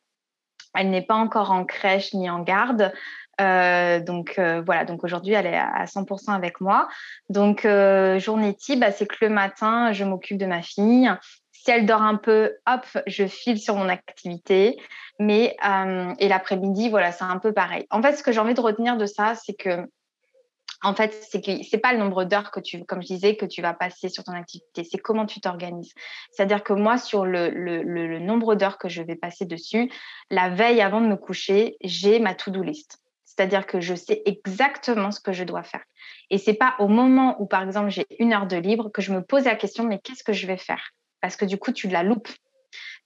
[0.75, 2.93] Elle n'est pas encore en crèche ni en garde.
[3.41, 6.89] Euh, donc euh, voilà, donc aujourd'hui elle est à 100% avec moi.
[7.31, 11.11] Donc euh, journée type, bah, c'est que le matin je m'occupe de ma fille.
[11.53, 14.79] Si elle dort un peu, hop, je file sur mon activité.
[15.21, 15.57] Mais
[16.21, 17.87] et l'après-midi, voilà, c'est un peu pareil.
[17.91, 19.89] En fait, ce que j'ai envie de retenir de ça, c'est que
[20.83, 23.47] en fait, c'est que c'est pas le nombre d'heures que tu, comme je disais, que
[23.47, 25.93] tu vas passer sur ton activité, c'est comment tu t'organises.
[26.31, 29.91] C'est-à-dire que moi, sur le, nombre d'heures que je vais passer dessus,
[30.31, 33.01] la veille avant de me coucher, j'ai ma to-do list.
[33.25, 35.83] C'est-à-dire que je sais exactement ce que je dois faire.
[36.31, 39.13] Et c'est pas au moment où, par exemple, j'ai une heure de libre que je
[39.13, 40.91] me pose la question, mais qu'est-ce que je vais faire?
[41.21, 42.29] Parce que du coup, tu la loupes.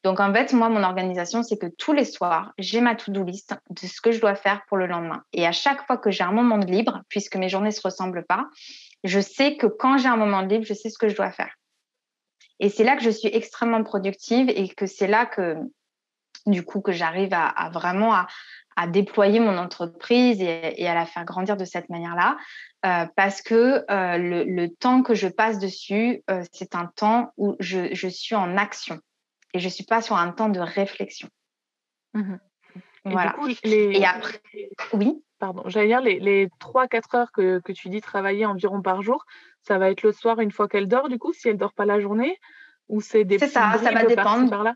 [0.04, 3.54] Donc, en fait, moi, mon organisation, c'est que tous les soirs, j'ai ma to-do list
[3.70, 5.22] de ce que je dois faire pour le lendemain.
[5.32, 7.82] Et à chaque fois que j'ai un moment de libre, puisque mes journées ne se
[7.82, 8.48] ressemblent pas,
[9.04, 11.30] je sais que quand j'ai un moment de libre, je sais ce que je dois
[11.30, 11.54] faire.
[12.58, 15.56] Et c'est là que je suis extrêmement productive et que c'est là que,
[16.46, 18.26] du coup, que j'arrive à, vraiment à,
[18.76, 22.36] à déployer mon entreprise et, à la faire grandir de cette manière-là.
[22.84, 27.56] Euh, parce que euh, le, temps que je passe dessus, euh, c'est un temps où
[27.60, 28.98] je, suis en action
[29.52, 31.28] et je ne suis pas sur un temps de réflexion.
[32.14, 32.36] Mmh
[33.04, 33.34] voilà.
[33.64, 34.40] Et, après,
[34.92, 35.24] oui.
[35.40, 39.26] Pardon, j'allais dire les, les 3-4 heures que, que, tu dis travailler environ par jour,
[39.60, 41.84] ça va être le soir une fois qu'elle dort, du coup, si elle dort pas
[41.84, 42.38] la journée,
[42.88, 44.48] ou c'est des C'est ça, ça va dépendre.
[44.48, 44.74] Par là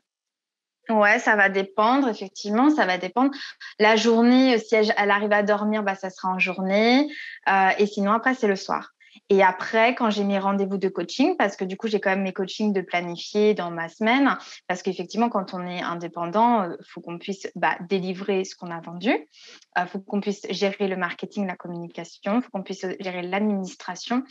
[0.89, 3.33] Ouais, ça va dépendre, effectivement, ça va dépendre.
[3.79, 7.09] La journée, euh, si elle, arrive à dormir, bah, ça sera en journée.
[7.49, 8.93] Euh, et sinon, après, c'est le soir.
[9.29, 12.23] Et après, quand j'ai mes rendez-vous de coaching, parce que du coup, j'ai quand même
[12.23, 16.77] mes coachings de planifier dans ma semaine, parce qu'effectivement, quand on est indépendant, il euh,
[16.89, 20.89] faut qu'on puisse bah, délivrer ce qu'on a vendu, il euh, faut qu'on puisse gérer
[20.89, 24.23] le marketing, la communication, il faut qu'on puisse gérer l'administration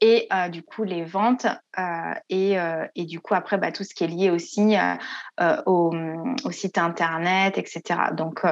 [0.00, 1.46] et euh, du coup les ventes
[2.28, 2.56] et,
[2.96, 4.74] et, du coup après bah, tout ce qui est lié aussi
[5.66, 5.94] au,
[6.44, 7.82] au, site internet, etc.
[8.12, 8.44] Donc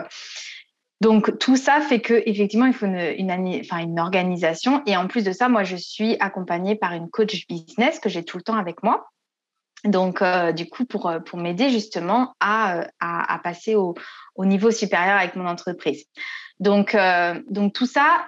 [1.00, 5.48] donc tout ça fait que effectivement il faut une, organisation et en plus de ça
[5.48, 9.08] moi je suis accompagnée par une coach business que j'ai tout le temps avec moi.
[9.84, 13.94] Donc euh, du coup pour pour m'aider justement à, à passer au,
[14.34, 16.04] au, niveau supérieur avec mon entreprise.
[16.58, 17.40] Donc euh,
[17.72, 18.26] tout ça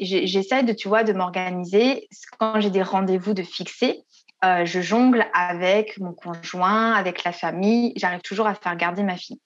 [0.00, 4.04] j'essaie de tu vois de m'organiser quand j'ai des rendez-vous de fixer.
[4.44, 7.92] Euh, je jongle avec mon conjoint, avec la famille.
[7.96, 9.40] J'arrive toujours à faire garder ma fille.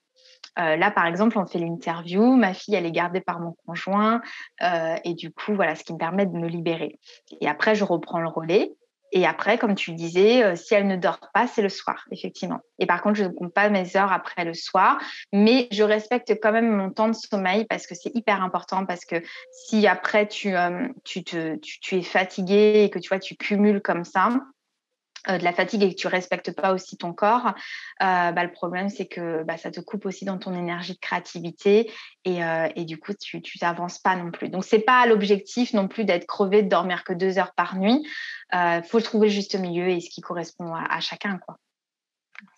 [0.61, 2.35] Euh, là, par exemple, on fait l'interview.
[2.37, 4.21] Ma fille, elle est gardée par mon conjoint.
[4.63, 6.99] Euh, et du coup, voilà, ce qui me permet de me libérer.
[7.41, 8.73] Et après, je reprends le relais.
[9.13, 12.61] Et après, comme tu disais, euh, si elle ne dort pas, c'est le soir, effectivement.
[12.79, 15.01] Et par contre, je ne compte pas mes heures après le soir,
[15.33, 18.87] mais je respecte quand même mon temps de sommeil parce que c'est hyper important.
[18.87, 19.17] Parce que
[19.51, 20.55] si après tu,
[21.03, 24.29] tu, tu, es fatigué et que tu vois, tu cumules comme ça,
[25.29, 27.49] de la fatigue et que tu respectes pas aussi ton corps,
[28.03, 30.99] euh, bah, le problème c'est que bah, ça te coupe aussi dans ton énergie de
[30.99, 31.91] créativité
[32.25, 34.49] et, euh, et du coup tu n'avances pas non plus.
[34.49, 38.07] Donc c'est pas l'objectif non plus d'être crevé, de dormir que deux heures par nuit.
[38.53, 41.57] Il faut trouver le juste milieu et ce qui correspond à, chacun quoi.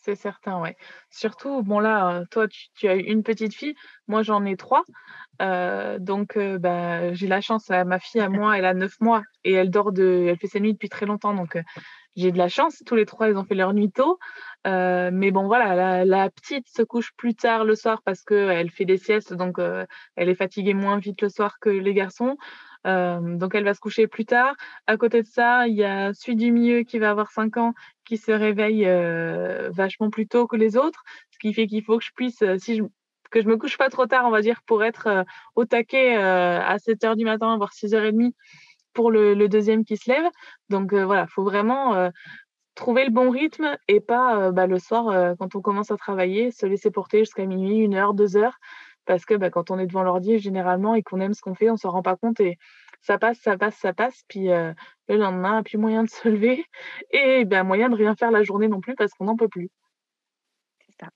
[0.05, 0.77] C'est certain, ouais.
[1.11, 3.75] Surtout, bon là, toi, tu, as une petite fille,
[4.07, 4.85] moi j'en ai trois.
[5.41, 9.53] Euh, donc, bah, j'ai la chance, ma fille à moi, elle a neuf mois et
[9.53, 11.35] elle dort de, elle fait ses nuits depuis très longtemps.
[11.35, 11.59] Donc,
[12.17, 12.83] j'ai de la chance.
[12.87, 14.19] Tous les trois, ils ont fait leur nuit tôt.
[14.67, 18.85] Euh, mais bon, voilà, la, petite se couche plus tard le soir parce qu'elle fait
[18.85, 22.37] des siestes, donc euh, elle est fatiguée moins vite le soir que les garçons.
[22.87, 24.55] Euh, donc elle va se coucher plus tard.
[24.87, 27.75] À côté de ça, il y a celui du milieu qui va avoir 5 ans
[28.05, 28.85] qui se réveille
[29.71, 32.77] vachement plus tôt que les autres, ce qui fait qu'il faut que je puisse, si
[32.77, 32.83] je,
[33.31, 36.77] que je me couche pas trop tard, on va dire, pour être au taquet à
[36.79, 38.33] 7 h du matin, voire 6h30
[38.93, 40.25] pour le, deuxième qui se lève.
[40.69, 42.11] Donc voilà, il faut vraiment
[42.75, 46.67] trouver le bon rythme et pas bah, le soir, quand on commence à travailler, se
[46.67, 48.59] laisser porter jusqu'à minuit, une heure, deux heures.
[49.05, 51.71] Parce que bah, quand on est devant l'ordi, généralement, et qu'on aime ce qu'on fait,
[51.71, 52.57] on s'en rend pas compte et
[53.01, 54.23] ça passe, ça passe, ça passe.
[54.29, 54.75] Puis le
[55.17, 56.65] lendemain, plus moyen de se lever
[57.11, 59.71] et ben, moyen de rien faire la journée non plus parce qu'on n'en peut plus.
[60.87, 61.11] C'est ça.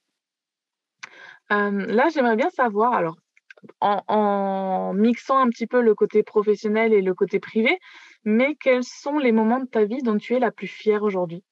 [1.49, 3.15] là, j'aimerais bien savoir, alors,
[3.81, 7.79] en, mixant un petit peu le côté professionnel et le côté privé,
[8.23, 11.43] mais quels sont les moments de ta vie dont tu es la plus fière aujourd'hui?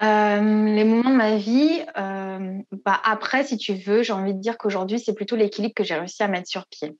[0.00, 4.98] Les moments de ma vie, bah après, si tu veux, j'ai envie de dire qu'aujourd'hui,
[4.98, 6.96] c'est plutôt l'équilibre que j'ai réussi à mettre sur pied.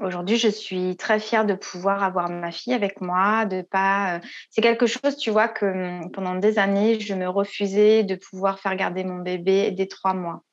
[0.00, 4.16] Aujourd'hui, je suis très fière de pouvoir avoir ma fille avec moi, de pas.
[4.16, 8.14] Euh, c'est quelque chose, tu vois, que hum, pendant des années, je me refusais de
[8.14, 10.44] pouvoir faire garder mon bébé dès trois mois.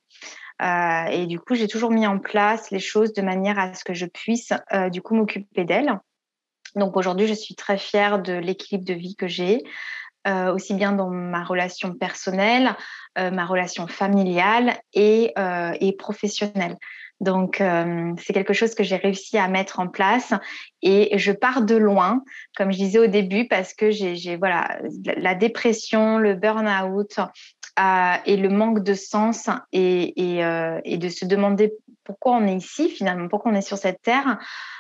[0.62, 3.84] Euh, et du coup, j'ai toujours mis en place les choses de manière à ce
[3.84, 6.00] que je puisse, euh, du coup, m'occuper d'elle.
[6.76, 9.64] Donc aujourd'hui, je suis très fière de l'équilibre de vie que j'ai,
[10.28, 12.76] aussi bien dans ma relation personnelle,
[13.16, 15.36] ma relation familiale et,
[15.80, 16.78] et professionnelle.
[17.22, 20.34] Donc, euh, c'est quelque chose que j'ai réussi à mettre en place
[20.82, 22.24] et je pars de loin,
[22.58, 24.80] comme je disais au début, parce que j'ai voilà
[25.18, 27.20] la dépression, le burn-out
[27.80, 32.56] euh, et le manque de sens et, euh, et, de se demander pourquoi on est
[32.56, 34.38] ici finalement, pourquoi on est sur cette terre.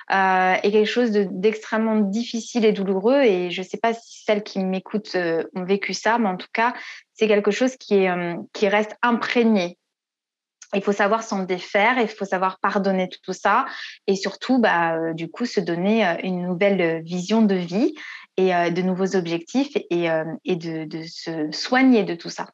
[0.10, 3.21] est quelque chose d'extrêmement difficile et douloureux.
[3.21, 5.17] Et je ne sais pas si celles qui m'écoutent
[5.55, 6.73] ont vécu ça, mais en tout cas,
[7.13, 9.77] c'est quelque chose qui, est, qui reste imprégné
[10.75, 13.65] il faut savoir s'en défaire, il faut savoir pardonner tout ça
[14.08, 17.93] et surtout, bah, euh, du coup, se donner euh, une nouvelle vision de vie
[18.38, 20.10] et euh, de nouveaux objectifs et,
[20.55, 22.49] de, se soigner de tout ça.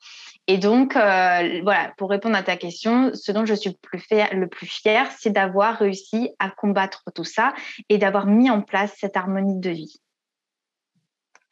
[0.47, 5.11] Et donc, voilà, pour répondre à ta question, ce dont je suis le plus fière,
[5.11, 7.53] c'est d'avoir réussi à combattre tout ça
[7.89, 10.01] et d'avoir mis en place cette harmonie de vie.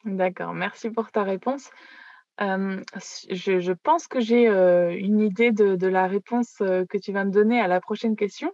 [0.04, 1.70] D'accord, merci pour ta réponse
[2.40, 7.68] je, pense que j'ai une idée de, la réponse que tu vas me donner à
[7.68, 8.52] la prochaine question.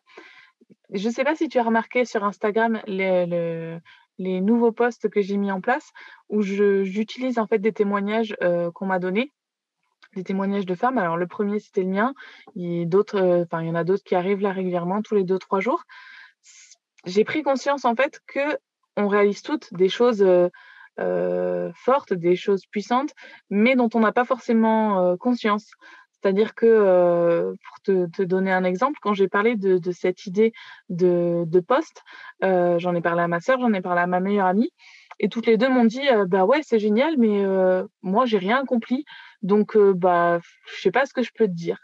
[0.91, 3.81] Je ne sais pas si tu as remarqué sur Instagram les,
[4.19, 5.93] nouveaux posts que j'ai mis en place
[6.29, 8.37] où j'utilise en fait des témoignages
[8.75, 9.33] qu'on m'a donnés,
[10.17, 10.99] des témoignages de femmes.
[10.99, 12.15] Alors le premier c'était le mien,
[12.57, 15.85] enfin il y en a d'autres qui arrivent là régulièrement tous les deux trois jours.
[17.05, 18.59] J'ai pris conscience en fait que
[18.97, 20.25] on réalise toutes des choses
[20.99, 23.13] euh, fortes, des choses puissantes,
[23.51, 25.71] mais dont on n'a pas forcément euh, conscience.
[26.11, 30.55] C'est-à-dire que, euh, pour te, donner un exemple, quand j'ai parlé de, cette idée
[30.89, 32.03] de, de poste,
[32.41, 34.71] j'en ai parlé à ma sœur, j'en ai parlé à ma meilleure amie,
[35.19, 37.45] et toutes les deux m'ont dit bah ouais c'est génial, mais
[38.03, 39.05] moi j'ai rien accompli,
[39.43, 40.41] donc bah
[40.75, 41.79] je sais pas ce que je peux te dire.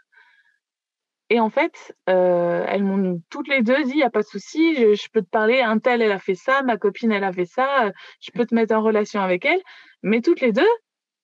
[1.29, 4.27] Et en fait, euh, elles m'ont toutes les deux dit, il n'y a pas de
[4.27, 7.33] souci, je, peux te parler, un tel, elle a fait ça, ma copine, elle a
[7.33, 9.61] fait ça, je peux te mettre en relation avec elle.
[10.03, 10.67] Mais toutes les deux,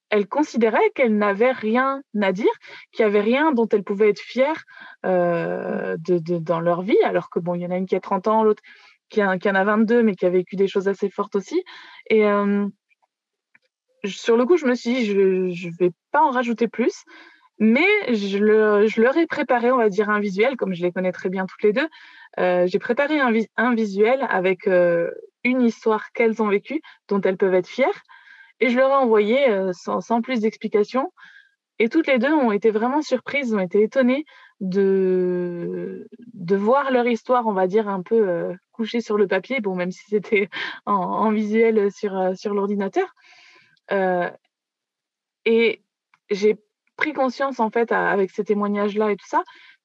[0.10, 2.52] elles considéraient qu'elles n'avaient rien à dire,
[2.92, 4.64] qu'il n'y avait rien dont elles pouvaient être fières
[5.06, 8.00] euh, de, dans leur vie, alors que bon, il y en a une qui a
[8.00, 8.64] 30 ans, l'autre
[9.10, 11.64] qui, en a 22, mais qui a vécu des choses assez fortes aussi.
[12.10, 12.68] Et euh,
[14.06, 17.04] sur le coup, je me suis dit, je ne vais pas en rajouter plus.
[17.60, 21.28] Mais je, leur ai préparé, on va dire, un visuel, comme je les connais très
[21.28, 21.88] bien toutes les deux.
[22.40, 25.12] Euh, j'ai préparé un, visuel avec euh,
[25.44, 28.04] une histoire qu'elles ont vécue, dont elles peuvent être fières.
[28.62, 31.12] Et je leur ai envoyé euh, sans, plus d'explications.
[31.80, 34.24] Et toutes les deux ont été vraiment surprises, ont été étonnées
[34.62, 36.08] de,
[36.50, 40.04] voir leur histoire, on va dire, un peu couchée sur le papier, bon, même si
[40.10, 40.50] c'était
[40.86, 43.14] en, visuel sur l'ordinateur.
[45.46, 45.82] Et
[46.30, 46.58] j'ai
[47.00, 49.44] pris conscience, en fait, avec ces témoignages-là et tout ça,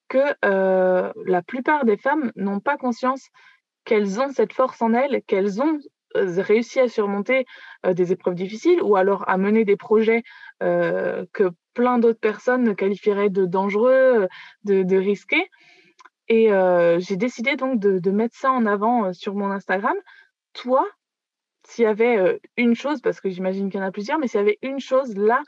[0.09, 3.29] que euh, la plupart des femmes n'ont pas conscience
[3.85, 5.79] qu'elles ont cette force en elles, qu'elles ont
[6.15, 7.45] euh, réussi à surmonter
[7.85, 10.23] euh, des épreuves difficiles ou alors à mener des projets
[10.61, 14.27] que plein d'autres personnes qualifieraient de dangereux,
[14.63, 15.49] de, risqués.
[16.29, 16.49] Et
[16.99, 19.97] j'ai décidé donc de, de, mettre ça en avant sur mon Instagram.
[20.53, 20.87] Toi,
[21.67, 24.39] s'il y avait une chose, parce que j'imagine qu'il y en a plusieurs, mais s'il
[24.39, 25.41] y avait une chose là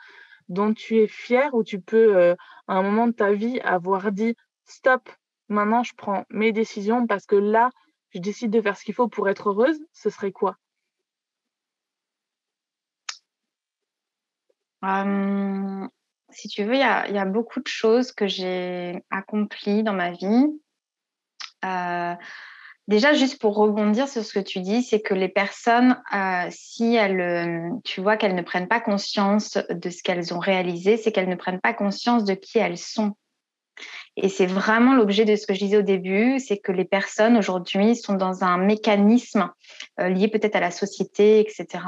[0.50, 2.36] dont tu es fier ou tu peux,
[2.68, 5.10] à un moment de ta vie, avoir dit stop,
[5.50, 7.70] maintenant je prends mes décisions parce que là,
[8.12, 10.58] je décide de faire ce qu'il faut pour être heureuse, ce serait quoi?
[16.30, 20.62] Si tu veux, il y a, beaucoup de choses que j'ai accomplies dans ma vie.
[22.88, 26.98] Déjà, juste pour rebondir sur ce que tu dis, c'est que les personnes, euh, si
[26.98, 31.28] euh, tu vois qu'elles ne prennent pas conscience de ce qu'elles ont réalisé, c'est qu'elles
[31.28, 33.12] ne prennent pas conscience de qui elles sont.
[34.16, 37.38] Et c'est vraiment l'objet de ce que je disais au début, c'est que les personnes
[37.38, 39.52] aujourd'hui sont dans un mécanisme
[40.00, 41.84] euh, lié peut-être à la société, etc.,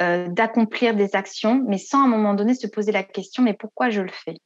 [0.00, 3.90] d'accomplir des actions, mais sans à un moment donné se poser la question, mais pourquoi
[3.90, 4.36] je le fais?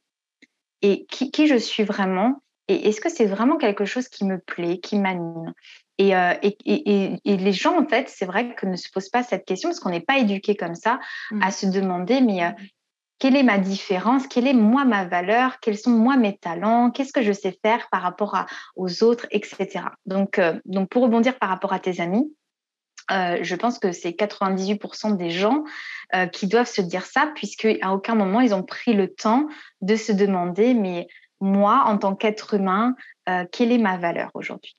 [0.81, 2.41] Et qui je suis vraiment?
[2.67, 5.53] Et est-ce que c'est vraiment quelque chose qui me plaît, qui m'anime?
[6.01, 9.23] Euh, et, et, et, les gens, en fait, c'est vrai que ne se posent pas
[9.23, 10.99] cette question parce qu'on n'est pas éduqué comme ça
[11.41, 11.51] à mmh.
[11.51, 12.49] se demander, mais euh,
[13.19, 14.27] quelle est ma différence?
[14.27, 15.59] Quelle est moi ma valeur?
[15.59, 16.89] Quels sont moi mes talents?
[16.89, 19.85] Qu'est-ce que je sais faire par rapport à, aux autres, etc.
[20.05, 22.33] Donc, euh, donc, pour rebondir par rapport à tes amis,
[23.09, 25.65] je pense que c'est 98% des gens
[26.31, 29.47] qui doivent se dire ça, puisqu'à aucun moment ils ont pris le temps
[29.81, 31.07] de se demander, mais
[31.41, 32.95] moi, en tant qu'être humain,
[33.51, 34.77] quelle est ma valeur aujourd'hui?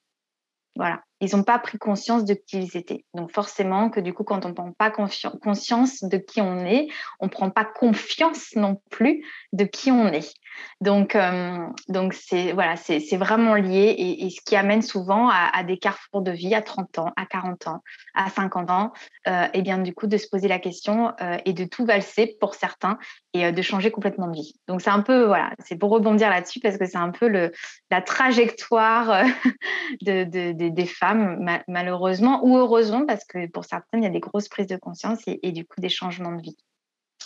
[0.75, 1.01] Voilà.
[1.21, 3.05] Ils n'ont pas pris conscience de qui ils étaient.
[3.13, 6.87] Donc forcément que du coup, quand on ne prend pas conscience de qui on est,
[7.19, 9.23] on ne prend pas confiance non plus
[9.53, 10.33] de qui on est.
[10.81, 15.77] Donc, euh, donc c'est voilà, c'est vraiment lié et, ce qui amène souvent à, des
[15.77, 17.83] carrefours de vie à 30 ans, à 40 ans,
[18.13, 18.93] à 50 ans,
[19.27, 22.37] euh, et bien du coup de se poser la question euh, et de tout valser
[22.39, 22.97] pour certains
[23.33, 24.55] et de changer complètement de vie.
[24.67, 27.51] Donc c'est un peu voilà, c'est pour rebondir là-dessus parce que c'est un peu le,
[27.89, 29.23] la trajectoire
[30.01, 34.49] de, des femmes malheureusement ou heureusement parce que pour certaines il y a des grosses
[34.49, 36.57] prises de conscience et, du coup des changements de vie.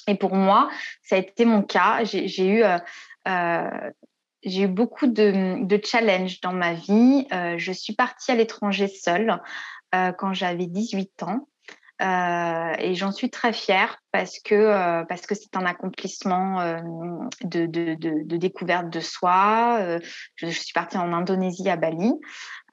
[0.07, 0.69] Et pour moi,
[1.03, 2.03] ça a été mon cas.
[2.03, 2.63] J'ai eu
[4.43, 7.27] j'ai eu beaucoup de, de challenges dans ma vie.
[7.33, 9.41] Euh, je suis partie à l'étranger seule
[9.93, 11.47] euh, quand j'avais 18 ans.
[12.01, 16.77] Euh, et j'en suis très fière parce que euh, parce que c'est un accomplissement euh,
[17.43, 19.99] de, de, de, découverte de soi.
[20.35, 22.13] Je, je, suis partie en Indonésie à Bali.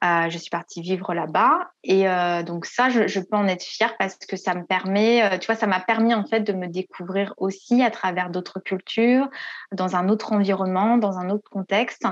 [0.01, 2.05] je suis partie vivre là-bas et
[2.45, 5.55] donc ça, je, je, peux en être fière parce que ça me permet, tu vois,
[5.55, 9.27] ça m'a permis en fait de me découvrir aussi à travers d'autres cultures,
[9.73, 12.07] dans un autre environnement, dans un autre contexte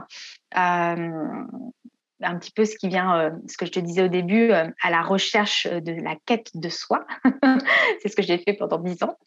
[2.21, 4.69] un petit peu ce qui vient, euh, ce que je te disais au début, euh,
[4.81, 7.05] à la recherche de la quête de soi.
[8.01, 9.17] c'est ce que j'ai fait pendant dix ans.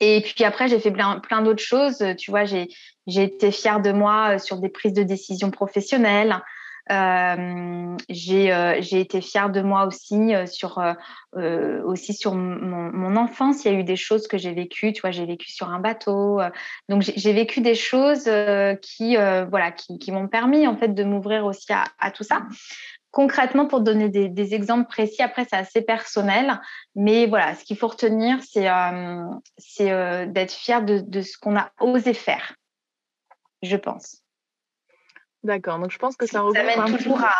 [0.00, 2.02] Et puis après, j'ai fait plein, d'autres choses.
[2.18, 2.68] Tu vois, j'ai
[3.06, 6.40] été fière de moi euh, sur des prises de décision professionnelles.
[6.90, 10.82] Euh, j'ai été fière de moi aussi sur
[11.84, 13.64] aussi sur mon, enfance.
[13.64, 14.92] Il y a eu des choses que j'ai vécues.
[14.92, 16.40] Tu vois, j'ai vécu sur un bateau.
[16.88, 18.30] donc j'ai vécu des choses
[18.82, 22.42] qui voilà qui, qui m'ont permis en fait de m'ouvrir aussi à, tout ça.
[23.12, 26.60] Concrètement, pour donner des, exemples précis, après c'est assez personnel,
[26.94, 28.68] mais voilà, ce qu'il faut retenir, c'est
[29.58, 32.54] c'est d'être fier de ce qu'on a osé faire,
[33.62, 34.22] je pense.
[35.42, 37.24] D'accord, donc je pense que ça regroupe un toujours peu...
[37.24, 37.34] à...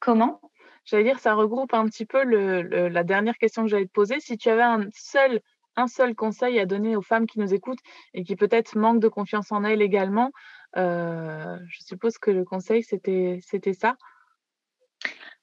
[0.00, 0.40] Comment?
[0.84, 4.20] J'allais dire, ça regroupe un petit peu le, la dernière question que j'allais te poser.
[4.20, 5.40] Si tu avais un seul,
[5.76, 7.80] un seul conseil à donner aux femmes qui nous écoutent
[8.12, 10.30] et qui peut-être manquent de confiance en elles également,
[10.76, 13.96] euh, je suppose que le conseil, c'était, c'était ça.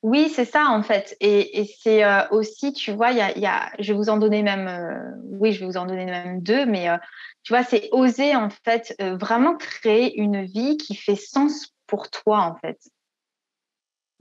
[0.04, 1.16] Oui, c'est ça en fait.
[1.20, 5.12] Et, c'est euh, aussi, tu vois, y a, je vais vous en donner même, euh,
[5.26, 6.98] oui, je vous en donner même deux, mais euh,
[7.44, 12.40] tu vois, c'est oser en fait vraiment créer une vie qui fait sens pour toi
[12.40, 12.80] en fait.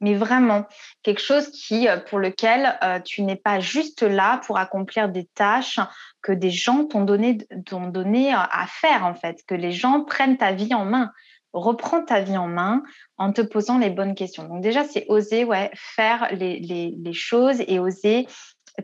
[0.02, 0.66] Mais vraiment,
[1.02, 5.78] quelque chose qui, pour lequel tu n'es pas juste là pour accomplir des tâches
[6.22, 10.38] que des gens t'ont donné, t'ont donné à faire en fait, que les gens prennent
[10.38, 11.12] ta vie en main
[11.52, 12.82] reprends ta vie en main
[13.16, 14.44] en te posant les bonnes questions.
[14.44, 18.26] Donc déjà, c'est oser ouais, faire les, choses et oser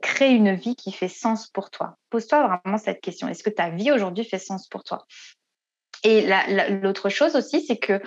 [0.03, 1.97] créer une vie qui fait sens pour toi.
[2.11, 3.29] Pose-toi vraiment cette question.
[3.29, 5.07] Est-ce que ta vie aujourd'hui fait sens pour toi?
[6.07, 6.25] Et
[6.83, 8.01] l'autre chose aussi, c'est que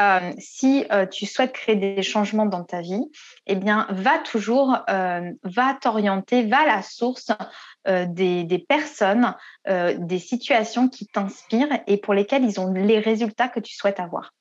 [0.00, 3.04] euh, si euh, tu souhaites créer des changements dans ta vie,
[3.46, 7.30] eh bien, va toujours, euh, va t'orienter, va à la source
[7.84, 9.34] des, des, personnes,
[9.68, 14.32] des situations qui t'inspirent et pour lesquelles ils ont les résultats que tu souhaites avoir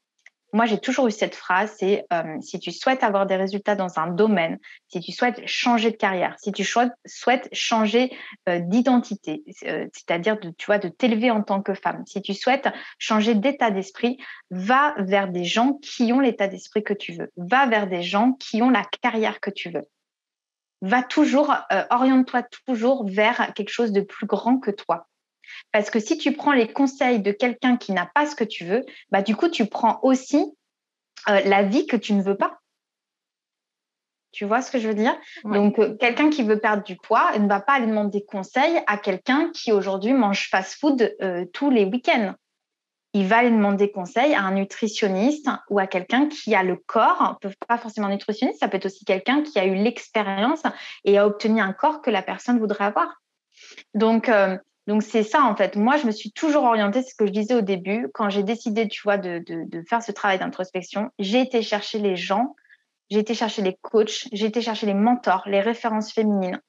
[0.54, 4.00] moi, j'ai toujours eu cette phrase, c'est euh, si tu souhaites avoir des résultats dans
[4.00, 8.12] un domaine, si tu souhaites changer de carrière, si tu souhaites changer
[8.50, 12.68] euh, d'identité, euh, c'est-à-dire de, tu de t'élever en tant que femme, si tu souhaites
[13.00, 14.18] changer d'état d'esprit,
[14.50, 18.34] va vers des gens qui ont l'état d'esprit que tu veux, va vers des gens
[18.34, 19.88] qui ont la carrière que tu veux.
[20.82, 21.54] Va toujours,
[21.92, 25.08] oriente-toi toujours vers quelque chose de plus grand que toi.
[25.72, 28.66] Parce que si tu prends les conseils de quelqu'un qui n'a pas ce que tu
[28.66, 30.54] veux, bah, du coup, tu prends aussi
[31.30, 32.58] euh, la vie que tu ne veux pas.
[34.32, 35.16] Tu vois ce que je veux dire?
[35.44, 38.98] Donc, euh, quelqu'un qui veut perdre du poids ne va pas aller demander conseil à
[38.98, 42.34] quelqu'un qui aujourd'hui mange fast-food euh, tous les week-ends.
[43.14, 47.38] Il va aller demander conseil à un nutritionniste ou à quelqu'un qui a le corps,
[47.68, 50.64] pas forcément un nutritionniste, ça peut être aussi quelqu'un qui a eu l'expérience
[51.04, 53.22] et a obtenu un corps que la personne voudrait avoir.
[53.94, 54.32] Donc,
[54.88, 55.76] Donc c'est ça en fait.
[55.76, 58.44] Moi, je me suis toujours orientée, c'est ce que je disais au début, quand j'ai
[58.44, 59.44] décidé, tu vois, de,
[59.88, 62.56] faire ce travail d'introspection, j'ai été chercher les gens,
[63.10, 66.60] j'ai été chercher les coachs, j'ai été chercher les mentors, les références féminines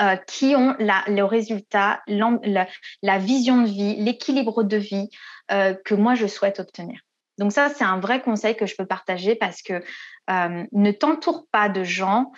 [0.00, 2.66] euh, qui ont le résultat, la,
[3.02, 5.08] la, vision de vie, l'équilibre de vie
[5.50, 7.00] euh, que moi je souhaite obtenir.
[7.38, 9.82] Donc ça, c'est un vrai conseil que je peux partager parce que
[10.30, 12.32] euh, ne t'entoure pas de gens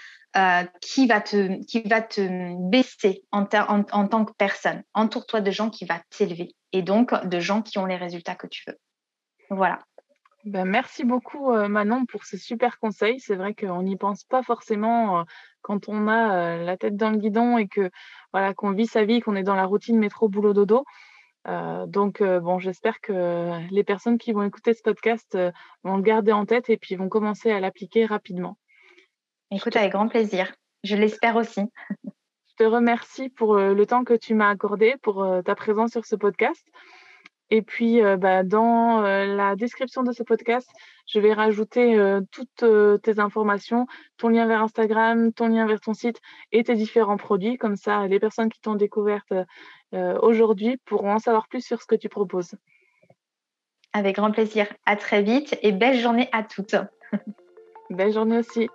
[0.80, 4.82] qui va te qui va te baisser en, tant que personne.
[4.94, 8.46] Entoure-toi de gens qui vont t'élever et donc de gens qui ont les résultats que
[8.46, 8.76] tu veux.
[9.50, 9.78] Voilà.
[10.44, 13.18] Ben, merci beaucoup Manon pour ces super conseils.
[13.18, 15.24] C'est vrai qu'on n'y pense pas forcément
[15.62, 17.90] quand on a la tête dans le guidon et que
[18.32, 20.84] voilà qu'on vit sa vie, qu'on est dans la routine métro boulot dodo.
[21.86, 25.38] donc bon, j'espère que les personnes qui vont écouter ce podcast
[25.82, 28.58] vont le garder en tête et puis vont commencer à l'appliquer rapidement.
[29.50, 30.52] Écoute, avec grand plaisir.
[30.84, 31.62] Je l'espère aussi.
[32.04, 36.16] Je te remercie pour le temps que tu m'as accordé, pour ta présence sur ce
[36.16, 36.64] podcast.
[37.50, 40.68] Et puis, euh, bah, dans euh, la description de ce podcast,
[41.06, 43.86] je vais rajouter euh, toutes tes informations,
[44.16, 46.20] ton lien vers Instagram, ton lien vers ton site
[46.50, 47.56] et tes différents produits.
[47.56, 49.32] Comme ça, les personnes qui t'ont découverte
[49.92, 52.54] aujourd'hui pourront en savoir plus sur ce que tu proposes.
[53.92, 54.66] Avec grand plaisir.
[54.84, 56.74] À très vite et belle journée à toutes.
[57.90, 58.68] belle journée aussi.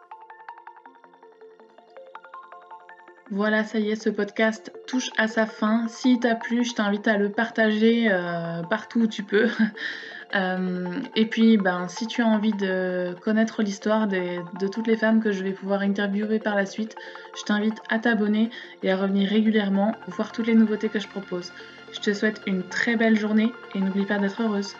[3.33, 5.87] Voilà, ça y est, ce podcast touche à sa fin.
[5.87, 9.47] S'il t'a plu, je t'invite à le partager euh, partout où tu peux.
[10.33, 15.21] Euh, et puis, ben, si tu as envie de connaître l'histoire de toutes les femmes
[15.21, 16.95] que je vais pouvoir interviewer par la suite,
[17.37, 18.49] je t'invite à t'abonner
[18.81, 21.51] et à revenir régulièrement voir toutes les nouveautés que je propose.
[21.91, 24.73] Je te souhaite une très belle journée et n'oublie pas d'être heureuse.